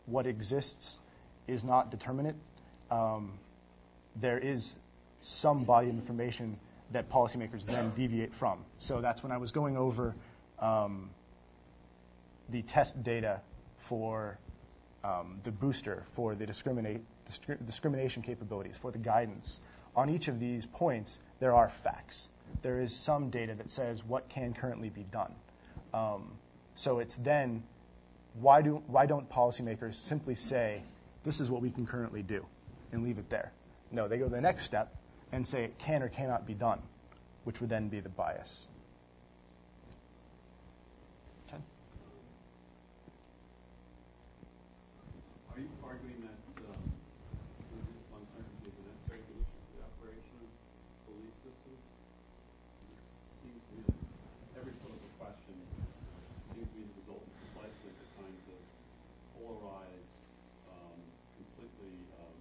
[0.06, 0.98] what exists
[1.46, 2.34] is not determinate,
[2.90, 3.32] um,
[4.16, 4.76] there is
[5.22, 6.56] some body of information
[6.92, 8.58] that policymakers then deviate from.
[8.78, 10.14] So that's when I was going over
[10.58, 11.10] um,
[12.48, 13.40] the test data
[13.78, 14.38] for
[15.04, 17.00] um, the booster, for the discriminate,
[17.30, 19.60] discri- discrimination capabilities, for the guidance.
[19.96, 22.28] On each of these points, there are facts.
[22.62, 25.32] There is some data that says what can currently be done.
[25.94, 26.32] Um,
[26.80, 27.62] so it's then
[28.40, 30.80] why, do, why don't policymakers simply say,
[31.24, 32.46] this is what we can currently do,
[32.90, 33.52] and leave it there?
[33.92, 34.94] No, they go the next step
[35.30, 36.80] and say it can or cannot be done,
[37.44, 38.48] which would then be the bias.
[41.50, 41.62] Ken?
[45.52, 46.80] Are you arguing that um,
[47.76, 50.48] reduced uncertainty is a necessary condition for the operation of
[51.12, 51.82] belief systems?
[52.88, 52.96] It
[53.44, 55.60] seems to me that every political question
[56.54, 58.60] seems to be the result of precisely the kinds of
[59.38, 60.10] polarized,
[60.74, 60.98] um,
[61.38, 62.38] completely, um,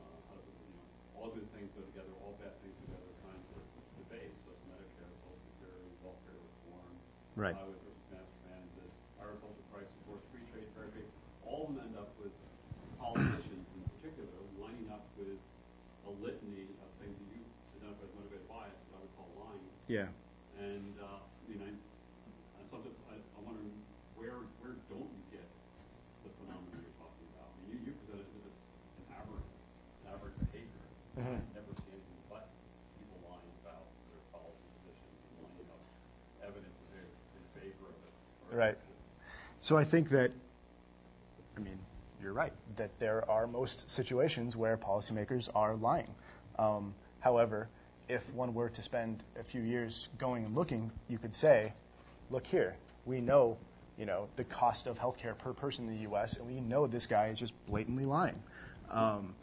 [0.00, 0.86] uh, how to put it, you know,
[1.20, 3.62] all good things go together, all bad things together kinds of
[4.00, 6.94] debates, like Medicare, Social Security, welfare reform,
[7.36, 7.52] Right.
[7.52, 8.88] highways versus mass transit,
[9.20, 11.10] agricultural price supports, free trade, fair trade,
[11.44, 12.32] all of them end up with
[12.96, 15.36] politicians in particular lining up with
[16.08, 17.44] a litany of things that you
[17.76, 19.68] identify as motivated bias, that I would call lying.
[19.86, 20.10] Yeah.
[20.58, 23.70] And, uh, I mean, I, I, I'm wondering,
[24.18, 25.46] where, where don't you get
[26.26, 27.46] the phenomenon you're talking about?
[27.46, 28.54] I mean, you, you present it as
[28.98, 30.82] an aberrant, an aberrant behavior.
[31.22, 32.50] I never see anything but
[32.98, 35.82] people lying about their policy positions and lining up
[36.42, 37.06] evidence that they're
[37.38, 38.12] in favor of it.
[38.50, 38.78] Right.
[39.62, 40.34] So I think that,
[41.54, 41.78] I mean,
[42.18, 46.10] you're right, that there are most situations where policymakers are lying.
[46.58, 47.68] Um, however,
[48.08, 51.72] if one were to spend a few years going and looking, you could say,
[52.30, 53.56] look here, we know,
[53.98, 57.06] you know, the cost of healthcare per person in the U.S., and we know this
[57.06, 58.40] guy is just blatantly lying.
[58.90, 59.34] Um,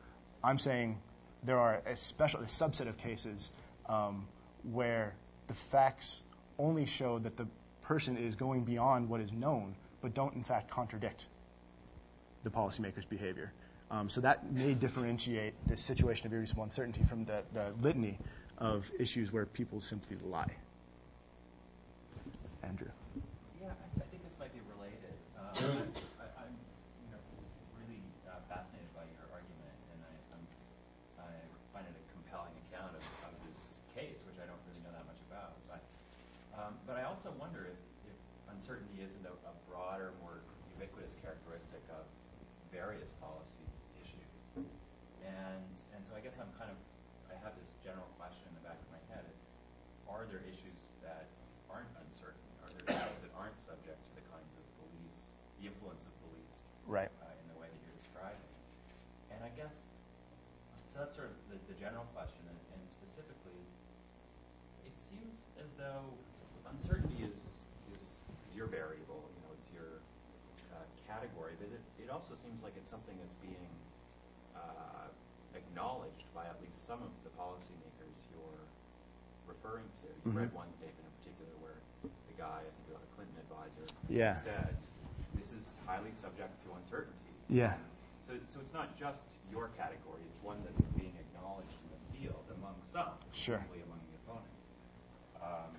[0.44, 1.00] I'm saying
[1.44, 3.52] there are a special, a subset of cases
[3.88, 4.28] um,
[4.72, 5.16] where
[5.48, 6.22] the facts
[6.58, 7.48] only show that the
[7.82, 11.26] person is going beyond what is known, but don't in fact contradict
[12.44, 13.52] the policymaker's behavior.
[13.92, 18.18] Um, so that may differentiate the situation of irreducible uncertainty from the, the litany
[18.58, 20.52] of issues where people simply lie.
[22.64, 22.88] Andrew.
[23.60, 25.16] Yeah, I, think this might be related.
[25.36, 26.48] Um, I,
[27.12, 27.20] know,
[27.76, 30.14] really uh, fascinated by your argument, and I,
[31.76, 33.04] find it a compelling account of,
[33.50, 35.60] this case, which I don't really know that much about.
[35.68, 35.84] But,
[36.56, 37.78] um, but I also wonder if,
[38.48, 40.40] uncertainty isn't a, a broader, more
[40.78, 42.06] ubiquitous characteristic of
[42.72, 43.66] various policy
[44.00, 44.32] issues.
[45.26, 46.78] And and so I guess I'm kind of
[47.30, 49.26] I have this general question in the back of my head:
[50.14, 51.26] Are there issues that
[51.74, 52.46] aren't uncertain?
[52.62, 56.58] Are there issues that aren't subject to the kinds of beliefs, the influence of beliefs,
[56.86, 57.10] Right.
[57.26, 58.46] uh, in the way that you're describing?
[59.34, 59.74] And I guess
[60.94, 61.02] so.
[61.02, 63.66] That's sort of the, the general question, and, and specifically,
[64.86, 66.06] it seems as though
[66.70, 67.58] uncertainty is
[67.98, 68.22] is
[68.54, 69.26] your variable.
[69.34, 69.98] You know, it's your
[70.78, 73.74] uh, category, but it, it also seems like it's something that's being
[74.54, 75.10] uh,
[75.58, 77.93] acknowledged by at least some of the policymakers
[79.64, 80.08] referring to.
[80.26, 80.42] You Mhm.
[80.42, 81.80] read one statement in particular where
[82.28, 84.34] the guy, I think it was a Clinton advisor, Yeah.
[84.34, 84.76] said,
[85.36, 87.78] "This is highly subject to uncertainty." Yeah.
[88.22, 92.46] So, so it's not just your category; it's one that's being acknowledged in the field
[92.52, 93.58] among some, Sure.
[93.58, 94.68] among the opponents.
[95.42, 95.78] Um,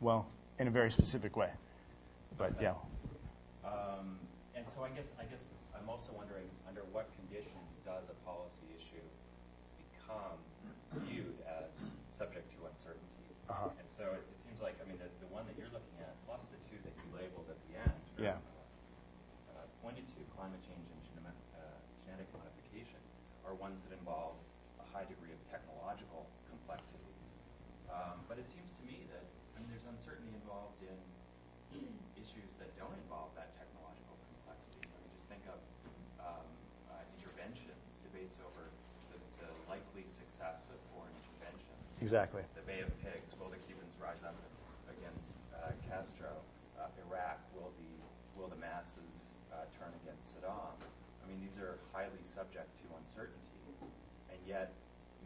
[0.00, 1.52] Well, in a very specific way.
[2.36, 2.62] But Okay.
[2.62, 2.76] yeah.
[3.68, 4.18] Um,
[4.54, 8.66] and so I guess I guess I'm also wondering under what conditions does a policy
[8.76, 9.02] issue
[9.76, 10.38] become
[11.04, 11.70] viewed as
[12.20, 12.59] subject to?
[13.50, 13.74] Uh-huh.
[13.82, 16.14] And so it, it seems like I mean the, the one that you're looking at
[16.24, 18.02] plus the two that you labeled at the end.
[18.14, 18.38] Yeah.
[19.50, 21.62] Uh, pointed to climate change and genetic, uh,
[22.06, 23.02] genetic modification
[23.42, 24.38] are ones that involve
[24.78, 27.10] a high degree of technological complexity.
[27.90, 29.26] Um, but it seems to me that
[29.58, 30.94] I mean, there's uncertainty involved in
[32.30, 34.86] issues that don't involve that technological complexity.
[34.86, 35.58] I mean, just think of
[36.22, 36.46] um,
[36.94, 38.70] uh, interventions, debates over
[39.10, 41.82] the, the likely success of foreign interventions.
[41.98, 42.46] Exactly.
[42.54, 44.38] The Bay of Pigs, will the Cubans rise up
[44.86, 46.38] against uh, Castro?
[46.78, 47.92] Uh, Iraq, will the
[48.38, 50.78] will the masses uh, turn against Saddam?
[50.78, 53.38] I mean, these are highly subject to uncertainty,
[54.30, 54.72] and yet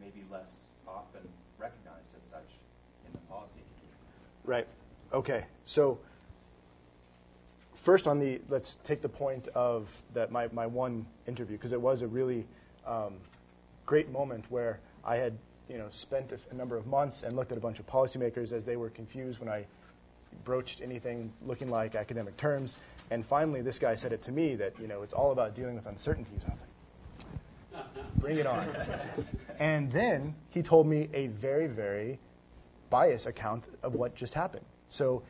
[0.01, 1.21] maybe less often
[1.57, 2.49] recognized as such
[3.05, 3.61] in the policy.
[4.43, 4.67] Right.
[5.13, 5.45] Okay.
[5.65, 5.99] So
[7.73, 11.79] first on the let's take the point of that my, my one interview because it
[11.81, 12.45] was a really
[12.85, 13.13] um,
[13.85, 15.33] great moment where I had
[15.69, 18.65] you know spent a number of months and looked at a bunch of policymakers as
[18.65, 19.65] they were confused when I
[20.43, 22.77] broached anything looking like academic terms.
[23.11, 25.75] And finally, this guy said it to me that you know it's all about dealing
[25.75, 26.45] with uncertainties.
[26.47, 28.67] I was like, bring it on.
[29.59, 32.19] and then he told me a very, very
[32.89, 34.65] biased account of what just happened.
[34.89, 35.23] So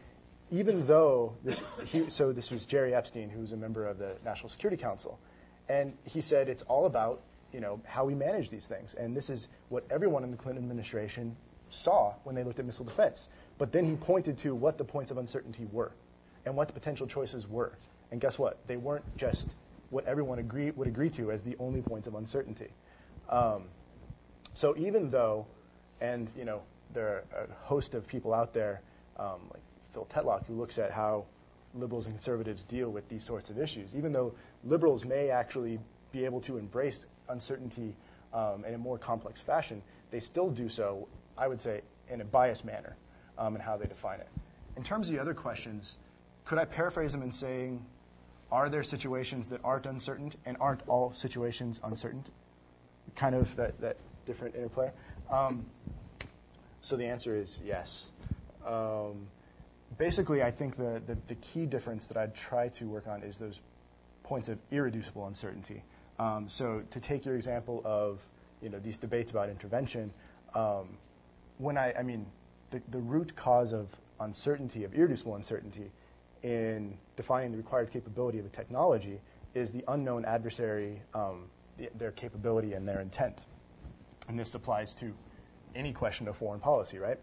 [0.51, 4.49] even though this, he, so this was Jerry Epstein, who's a member of the National
[4.49, 5.19] Security Council,
[5.69, 9.29] and he said it's all about you know how we manage these things, and this
[9.29, 11.35] is what everyone in the Clinton administration
[11.69, 13.29] saw when they looked at missile defense.
[13.57, 15.91] But then he pointed to what the points of uncertainty were,
[16.45, 17.77] and what the potential choices were.
[18.11, 18.59] And guess what?
[18.67, 19.49] They weren't just
[19.89, 22.69] what everyone agree, would agree to as the only points of uncertainty.
[23.29, 23.63] Um,
[24.53, 25.45] so even though,
[26.01, 26.61] and you know,
[26.93, 28.81] there are a host of people out there,
[29.17, 29.61] um, like
[29.93, 31.25] Phil Tetlock, who looks at how
[31.73, 33.95] liberals and conservatives deal with these sorts of issues.
[33.95, 34.33] Even though
[34.63, 35.79] liberals may actually
[36.11, 37.95] be able to embrace uncertainty
[38.33, 39.81] um, in a more complex fashion,
[40.11, 42.95] they still do so, I would say, in a biased manner
[43.37, 44.27] um, in how they define it.
[44.77, 45.97] In terms of the other questions,
[46.43, 47.85] could I paraphrase them in saying,
[48.51, 52.23] are there situations that aren't uncertain, and aren't all situations uncertain?
[53.15, 54.91] Kind of that, that different interplay.
[55.31, 55.65] Um,
[56.81, 58.05] so the answer is yes.
[58.65, 59.27] Um,
[59.97, 63.37] basically, I think the, the, the, key difference that I'd try to work on is
[63.37, 63.59] those
[64.23, 65.83] points of irreducible uncertainty.
[66.19, 68.19] Um, so to take your example of
[68.61, 70.11] you know these debates about intervention,
[70.53, 70.97] um,
[71.57, 72.25] when I, I mean
[72.71, 73.89] the, the root cause of
[74.19, 75.91] uncertainty, of irreducible uncertainty,
[76.43, 79.19] in defining the required capability of a technology
[79.53, 81.45] is the unknown adversary, um,
[81.77, 83.45] the, their capability and their intent.
[84.27, 85.13] And this applies to
[85.75, 87.19] any question of foreign policy, right?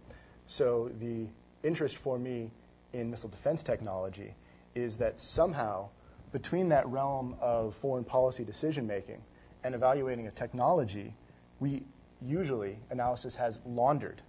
[0.46, 1.26] So the
[1.62, 2.50] interest for me
[2.92, 4.34] in missile defense technology
[4.74, 5.88] is that somehow
[6.32, 9.22] between that realm of foreign policy decision making
[9.64, 11.14] and evaluating a technology,
[11.60, 11.82] we
[12.20, 14.22] usually, analysis has laundered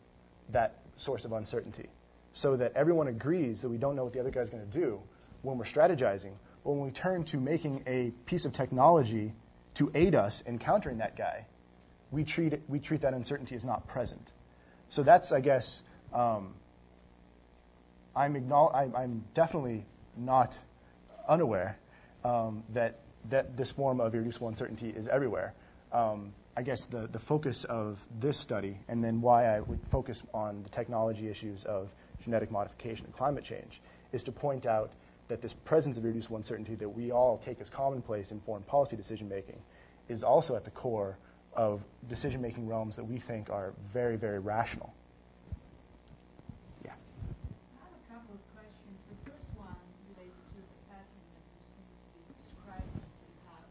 [0.50, 1.90] that source of uncertainty
[2.34, 5.00] so that everyone agrees that we don't know what the other guy's going to do
[5.44, 6.34] when we're strategizing.
[6.64, 9.34] But when we turn to making a piece of technology
[9.76, 11.46] to aid us in countering that guy,
[12.12, 14.32] we treat, it, we treat that uncertainty as not present.
[14.90, 15.84] So that's, I guess,
[16.14, 16.54] um,
[18.16, 19.86] I'm, I'm, I'm, definitely
[20.16, 20.56] not
[21.28, 21.80] unaware
[22.24, 25.54] um, that, that this form of irreducible uncertainty is everywhere.
[25.92, 30.22] Um, I guess the, the focus of this study, and then why I would focus
[30.34, 31.90] on the technology issues of
[32.24, 33.82] genetic modification and climate change,
[34.12, 34.92] is to point out
[35.30, 38.96] that this presence of irreducible uncertainty that we all take as commonplace in foreign policy
[38.96, 39.60] decision making
[40.10, 41.18] is also at the core
[41.56, 44.94] of decision making realms that we think are very, very rational.
[46.86, 46.92] Yeah.
[46.94, 48.94] I have a couple of questions.
[49.10, 49.80] The first one
[50.14, 53.02] relates to the pattern that you seem to be describing.
[53.02, 53.66] So you have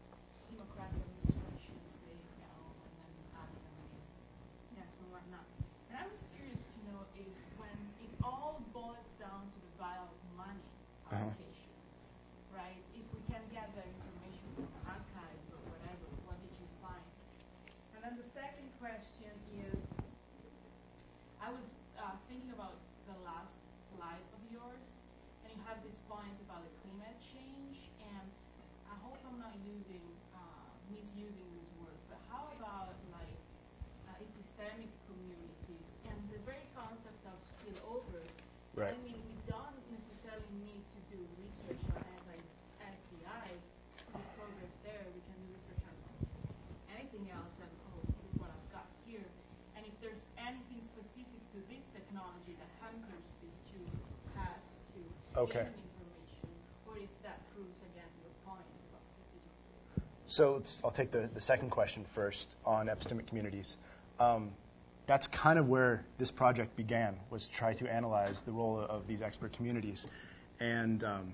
[0.51, 2.49] Democratic administrations saying no,
[2.81, 4.03] and then Republicans
[4.73, 5.45] yes and whatnot.
[5.91, 10.07] And I was curious to know is when it all boils down to the vial
[10.09, 10.65] of money
[11.11, 11.19] Uh-huh.
[11.19, 11.75] allocation,
[12.55, 12.79] right?
[12.95, 17.05] If we can get that information from archives or whatever, what did you find?
[17.93, 19.29] And then the second question
[19.61, 19.77] is,
[21.37, 21.67] I was
[21.99, 22.73] uh, thinking about
[23.05, 23.53] the last
[23.93, 24.81] slide of yours,
[25.45, 28.25] and you have this point about the climate change, and
[28.89, 30.01] I hope I'm not using,
[30.33, 30.39] uh,
[30.89, 33.37] misusing this word, but how about like
[34.17, 38.23] epistemic communities, and the very concept of spillover.
[38.73, 38.89] Right.
[38.89, 42.41] I mean, we don't necessarily need to do research on SI,
[42.81, 43.61] STIs
[44.01, 45.05] to do progress there.
[45.13, 45.93] We can do research on
[46.89, 49.21] anything else, and oh, look what I've got here.
[49.77, 53.85] And if there's anything specific to this technology that hampers these two
[54.33, 54.97] paths to Okay.
[54.97, 55.73] getting information, or if that proves again your point about strategic.
[60.27, 63.77] So I'll take the, the second question first on epistemic communities.
[64.19, 64.51] Um,
[65.05, 69.07] that's kind of where this project began, was to try to analyze the role of
[69.07, 70.07] these expert communities.
[70.59, 71.33] And um,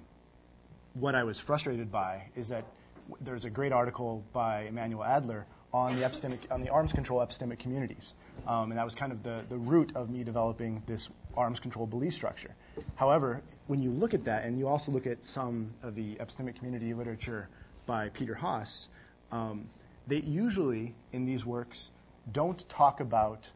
[0.93, 2.66] what I was frustrated by is that
[3.10, 7.20] w- there's a great article by Emanuel Adler on the epistemic, on the arms control
[7.20, 8.16] epistemic communities,
[8.47, 11.10] um, and that was kind of the, the root of me developing this
[11.40, 12.54] arms control belief structure.
[12.96, 16.56] However, when you look at that, and you also look at some of the epistemic
[16.56, 17.48] community literature
[17.86, 18.90] by Peter Haas,
[19.32, 19.70] um,
[20.06, 21.90] they usually in these works
[22.34, 23.50] don't talk about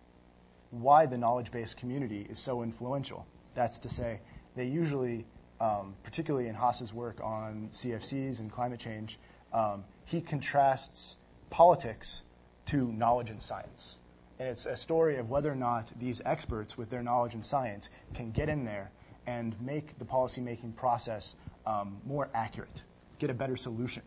[0.72, 3.28] why the knowledge based community is so influential.
[3.54, 4.20] That's to say,
[4.56, 5.26] they usually,
[5.60, 9.20] um, particularly in Haas's work on CFCs and climate change,
[9.52, 11.18] um, he contrasts
[11.50, 12.24] politics
[12.68, 13.98] to knowledge and science.
[14.40, 17.90] And it's a story of whether or not these experts, with their knowledge and science,
[18.14, 18.92] can get in there
[19.28, 22.84] and make the policymaking process um, more accurate,
[23.20, 24.04] get a better solution.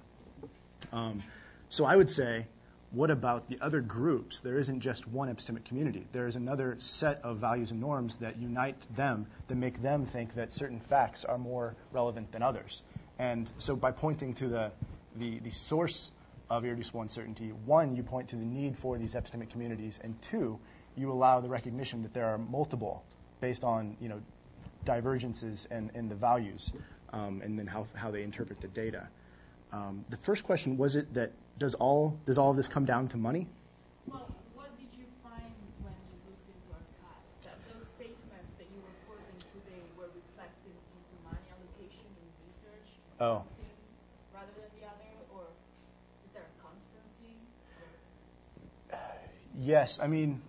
[0.93, 1.23] Um,
[1.69, 2.47] so I would say,
[2.91, 4.41] what about the other groups?
[4.41, 6.07] There isn't just one epistemic community.
[6.13, 10.35] There is another set of values and norms that unite them, that make them think
[10.35, 12.83] that certain facts are more relevant than others.
[13.19, 14.73] And so by pointing to the,
[15.17, 16.11] the, the source
[16.51, 20.59] of irreducible uncertainty, one, you point to the need for these epistemic communities, and two,
[20.97, 23.05] you allow the recognition that there are multiple
[23.41, 24.21] based on you know,
[24.85, 26.73] divergences and, in the values
[27.13, 29.09] um, and then how, how they interpret the data.
[29.73, 33.09] Um, the first question was it that does all does all of this come down
[33.09, 33.49] to money?
[34.07, 35.51] Well, what did you find
[35.83, 37.43] when you looked into archives?
[37.43, 42.89] That those statements that you were quoting today were reflected into money allocation in research?
[43.19, 43.43] Oh.
[43.43, 43.75] one thing
[44.31, 45.51] Rather than the other, or
[46.23, 47.35] is there a constancy?
[49.59, 50.43] Yes, I mean,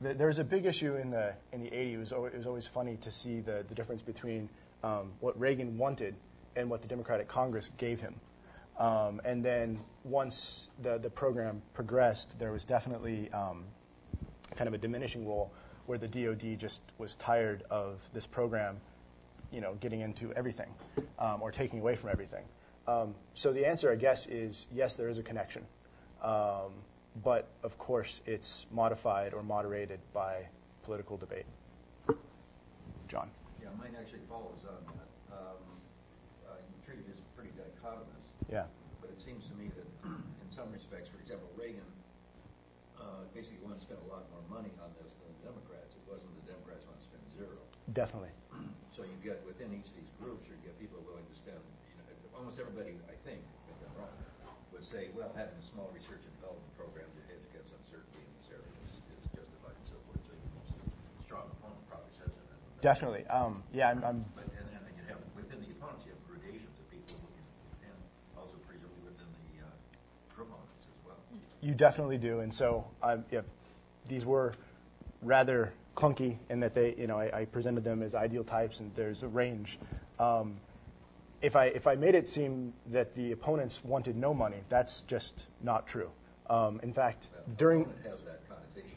[0.00, 1.92] the, there was a big issue in the in the 80s.
[1.92, 4.48] It was always, it was always funny to see the, the difference between
[4.82, 6.14] um, what Reagan wanted
[6.56, 8.14] and what the Democratic Congress gave him.
[8.78, 13.64] Um, and then once the, the program progressed, there was definitely um,
[14.56, 15.52] kind of a diminishing role
[15.86, 18.80] where the DoD just was tired of this program,
[19.50, 20.68] you know, getting into everything
[21.18, 22.44] um, or taking away from everything.
[22.86, 25.64] Um, so the answer, I guess, is yes, there is a connection,
[26.22, 26.72] um,
[27.20, 30.48] but of course, it's modified or moderated by
[30.82, 31.44] political debate.
[33.08, 33.28] John.
[33.60, 35.10] Yeah, mine actually follows on that.
[35.36, 35.60] Um,
[36.48, 38.64] uh, You treat it as pretty dichotomous, Yeah.
[39.04, 41.84] but it seems to me that in some respects, for example, Reagan
[42.96, 45.92] uh, basically wanted to spend a lot more money on this than the Democrats.
[45.92, 47.60] It wasn't the Democrats want to spend zero.
[47.92, 48.32] Definitely.
[48.96, 51.60] So you get, within each of these groups, you get people willing to spend,
[51.92, 54.14] you know, almost everybody, I think, if I'm wrong,
[54.72, 58.32] would say, well, having a small research and development program to hedge against uncertainty in
[58.40, 58.96] this area is
[59.36, 60.20] justified and so forth.
[60.26, 62.44] So you- strong opponent probably says it.
[62.80, 63.24] Definitely.
[63.30, 66.74] Um, yeah, I'm, I'm But, and then you have, within the opponents, you have gradations
[66.80, 67.96] of people, who can- and
[68.34, 69.70] also presumably within the uh,
[70.34, 71.20] proponents as well.
[71.62, 73.46] You definitely do, and so um, yeah,
[74.08, 74.54] these were
[75.22, 78.90] rather clunky in that they, you know, I, I presented them as ideal types, and
[78.96, 79.78] there's a range.
[80.18, 80.56] Um,
[81.42, 85.34] if I if I made it seem that the opponents wanted no money, that's just
[85.62, 86.10] not true.
[86.48, 87.88] Um, in fact, Well, during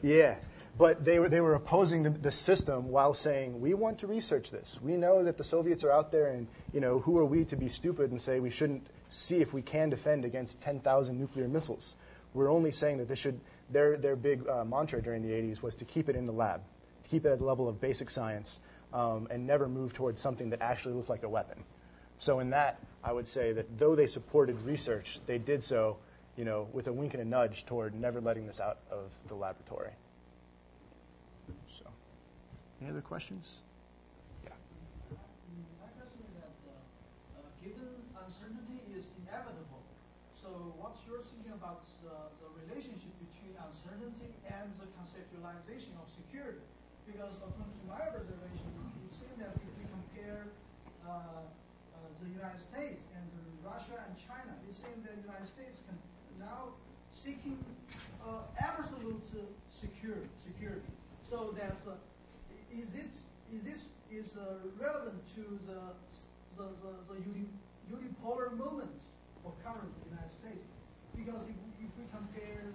[0.02, 0.36] yeah,
[0.78, 4.52] but they were they were opposing the, the system while saying we want to research
[4.52, 4.78] this.
[4.82, 7.56] We know that the Soviets are out there, and you know who are we to
[7.56, 11.96] be stupid and say we shouldn't see if we can defend against 10,000 nuclear missiles?
[12.34, 13.40] We're only saying that this should.
[13.72, 16.62] Their their big uh, mantra during the 80s was to keep it in the lab,
[17.04, 18.60] to keep it at the level of basic science,
[18.94, 21.64] um, and never move towards something that actually looked like a weapon.
[22.20, 25.98] So in that, I would say that though they supported research, they did so,
[26.38, 29.36] you know, with a wink and a nudge toward never letting this out of the
[29.36, 29.92] laboratory.
[31.70, 31.86] So,
[32.82, 33.62] any other questions?
[34.44, 34.58] Yeah.
[35.82, 39.86] My question is that, uh, uh, given uncertainty is inevitable,
[40.34, 46.66] so what's your thinking about uh, the relationship between uncertainty and the conceptualization of security?
[47.06, 48.66] Because according to my observation,
[49.06, 50.50] it seems that if we compare
[51.06, 51.46] uh,
[52.26, 53.26] the United States and
[53.64, 55.98] Russia and China, it seems that the United States can
[56.40, 56.74] now
[57.12, 57.58] seeking
[58.26, 60.90] uh, absolute uh, security, security.
[61.30, 61.94] So that uh,
[62.74, 63.14] is it
[63.54, 65.82] is this is uh, relevant to the
[66.58, 67.46] the, the, the uni,
[67.92, 68.98] unipolar movement
[69.46, 70.66] of current United States?
[71.16, 72.74] Because if, if we compare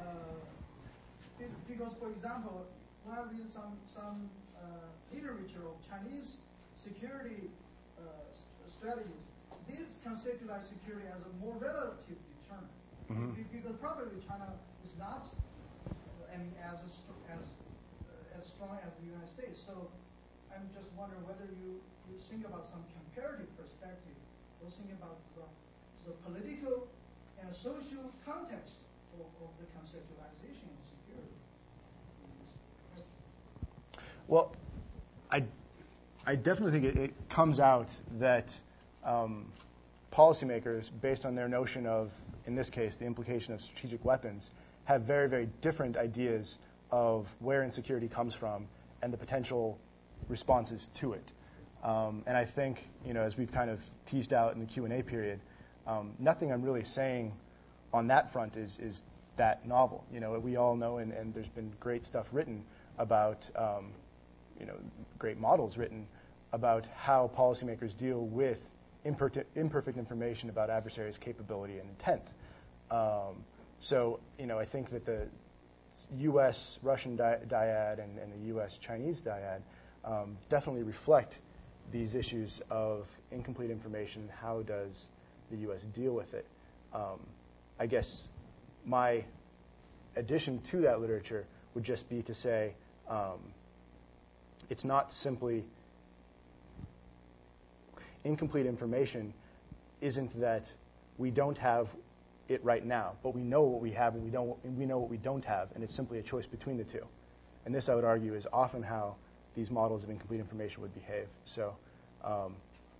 [0.00, 0.04] uh,
[1.38, 2.66] Be- Because, for example,
[3.04, 4.28] when I read some, some
[4.58, 6.38] uh, literature of Chinese
[6.74, 7.50] security
[7.98, 8.02] uh,
[8.78, 9.26] strategies,
[9.66, 12.18] these conceptualize security as a more relative
[12.48, 12.64] term.
[13.10, 13.34] Mhm.
[13.52, 14.54] Because probably China
[14.84, 16.90] is not, uh, I mean, as, a
[17.32, 17.54] as,
[18.06, 19.60] uh, as strong as the United States.
[19.60, 19.90] So
[20.54, 24.16] I'm just wondering whether you, you think about some comparative perspective,
[24.62, 25.44] or think about the,
[26.06, 26.88] the political
[27.40, 28.78] and social context
[29.14, 31.34] of, of the conceptualization of security.
[34.28, 34.52] Well,
[35.30, 35.44] I,
[36.26, 38.58] I definitely think it, it comes out that
[39.08, 39.46] um,
[40.12, 42.12] policymakers, based on their notion of,
[42.46, 44.50] in this case, the implication of strategic weapons,
[44.84, 46.58] have very, very different ideas
[46.90, 48.66] of where insecurity comes from
[49.02, 49.78] and the potential
[50.28, 51.24] responses to it.
[51.82, 55.02] Um, and I think, you know, as we've kind of teased out in the Q&A
[55.02, 55.40] period,
[55.86, 57.32] um, nothing I'm really saying
[57.92, 59.04] on that front is, is
[59.36, 60.04] that novel.
[60.12, 62.62] You know, we all know, and, and there's been great stuff written
[62.98, 63.92] about, um,
[64.58, 64.74] you know,
[65.18, 66.06] great models written
[66.52, 68.68] about how policymakers deal with
[69.04, 69.56] imperfect,
[69.98, 72.22] information about adversaries' capability and intent.
[72.90, 73.44] Um,
[73.80, 75.26] so, you know, I think that the
[76.18, 76.78] U.S.
[76.82, 78.78] Russian dyad and, and the U.S.
[78.78, 79.60] Chinese dyad
[80.04, 81.36] um, definitely reflect
[81.92, 84.28] these issues of incomplete information.
[84.40, 85.08] How does
[85.50, 85.82] the U.S.
[85.94, 86.46] deal with it?
[86.92, 87.20] Um,
[87.78, 88.28] I guess
[88.84, 89.24] my
[90.16, 92.74] addition to that literature would just be to say
[93.08, 93.38] um,
[94.68, 95.64] it's not simply
[98.24, 99.32] incomplete information
[100.00, 100.70] isn't that
[101.16, 101.88] we don't have
[102.48, 104.98] it right now, but we know what we have and we, don't, and we know
[104.98, 107.04] what we don't have, and it's simply a choice between the two.
[107.66, 109.16] And this, I would argue, is often how
[109.54, 111.26] these models of incomplete information would behave.
[111.44, 111.76] So
[112.24, 112.54] um,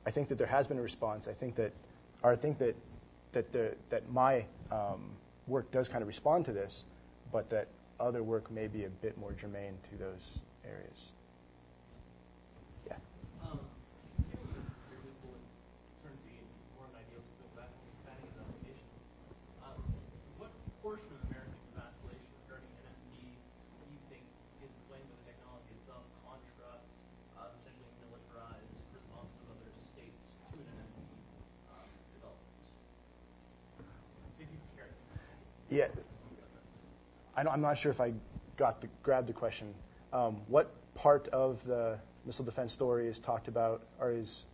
[0.05, 1.29] I think that there has been a response.
[1.29, 1.73] I think that,
[2.23, 2.77] or I think that,
[3.33, 5.11] that, the, that my um,
[5.47, 6.85] work does kind of respond to this,
[7.33, 7.69] but that
[8.01, 11.11] other work may be a bit more germane to those areas.
[12.87, 12.95] Yeah.
[13.43, 13.59] Um,
[14.17, 14.63] considering your,
[14.95, 16.49] irreducible uncertainty and
[16.79, 18.87] more of an ideal to build back and expanding its application,
[19.67, 19.79] um,
[20.39, 24.23] what portion of American vacillation regarding NMD do you think
[24.63, 26.71] is explained by the technology itself, contra
[27.35, 30.23] uh, potentially militarized responses of other states
[30.55, 31.03] to an NMD
[31.75, 32.55] um, development?
[34.39, 34.95] If you care.
[35.71, 35.87] Yeah.
[37.37, 38.13] I don't, I'm not sure if I
[38.57, 39.75] got the, grabbed the question.
[40.13, 44.45] Um, what part of the missile defense story is talked about, or is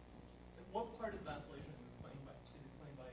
[0.72, 3.10] What part of the vacillation is explained by, is explained by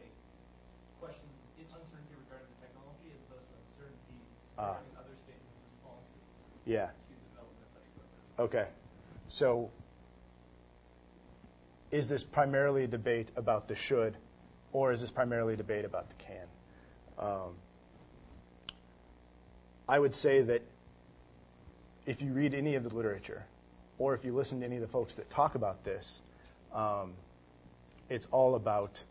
[0.99, 4.18] questions, in uncertainty regarding the technology as opposed to uncertainty
[4.58, 6.22] regarding other states' responses
[6.66, 6.89] yeah?
[6.89, 8.22] to the development of such equipment?
[8.41, 8.68] Okay.
[9.30, 9.72] So
[11.91, 14.18] is this primarily a debate about the should,
[14.74, 16.47] or is this primarily a debate about the can?
[17.20, 17.56] Um,
[19.91, 20.61] I would say that
[22.05, 23.43] if you read any of the literature,
[23.97, 26.21] or if you listen to any of the folks that talk about this,
[26.73, 27.11] um,
[28.09, 29.01] it's all about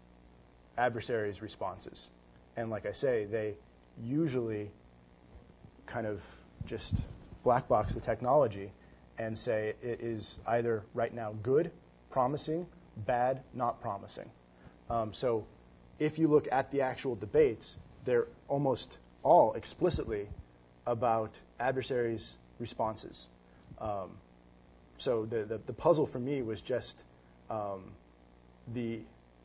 [0.78, 2.08] adversaries' responses.
[2.56, 3.56] And like I say, they
[4.02, 4.70] usually
[5.84, 6.22] kind of
[6.64, 6.94] just
[7.44, 8.72] black box the technology
[9.18, 11.72] and say it is either right now good,
[12.08, 12.66] promising,
[12.96, 14.30] bad, not promising.
[14.88, 15.44] Um, so
[15.98, 17.76] if you look at the actual debates,
[18.06, 20.26] they're almost all explicitly
[20.86, 23.28] about adversaries' responses.
[23.78, 24.10] Um,
[24.98, 27.02] so the, the, the puzzle for me was just
[27.48, 27.92] um,
[28.74, 29.00] the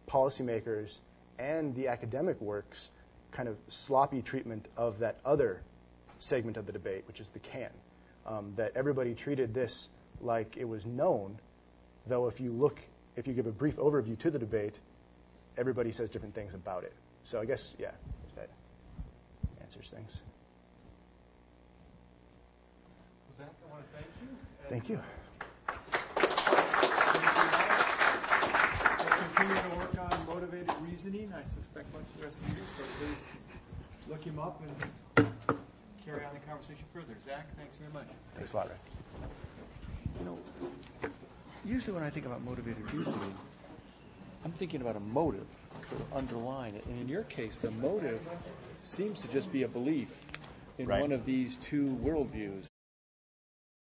[0.08, 0.98] policymakers
[1.40, 2.90] and the academic works
[3.32, 5.62] kind of sloppy treatment of that other
[6.20, 7.70] segment of the debate, which is the can.
[8.26, 9.90] Um, that everybody treated this
[10.22, 11.38] like it was known,
[12.08, 12.80] though if you look,
[13.16, 14.80] if you give a brief overview to the debate,
[15.58, 16.94] everybody says different things about it.
[17.24, 17.92] So I guess, yeah,
[18.36, 18.50] that
[19.62, 20.22] answers things.
[23.38, 24.28] Zach, I want to thank you.
[24.62, 25.00] and, Thank you.
[29.00, 32.84] We'll continue to work on motivated reasoning, I suspect, like the rest of you, so
[33.00, 34.62] please look him up
[35.18, 35.28] and
[36.06, 37.16] carry on the conversation further.
[37.24, 38.08] Zach, thanks very much.
[38.36, 38.76] Thanks a lot, Ray.
[40.20, 40.38] You know,
[41.66, 43.36] usually when I think about motivated reasoning,
[44.46, 45.48] I'm thinking about a motive,
[45.82, 46.86] sort of underlying it.
[46.86, 48.22] And in your case, the motive
[48.84, 50.14] seems to just be a belief
[50.78, 51.02] in Right.
[51.02, 52.68] one of these two worldviews.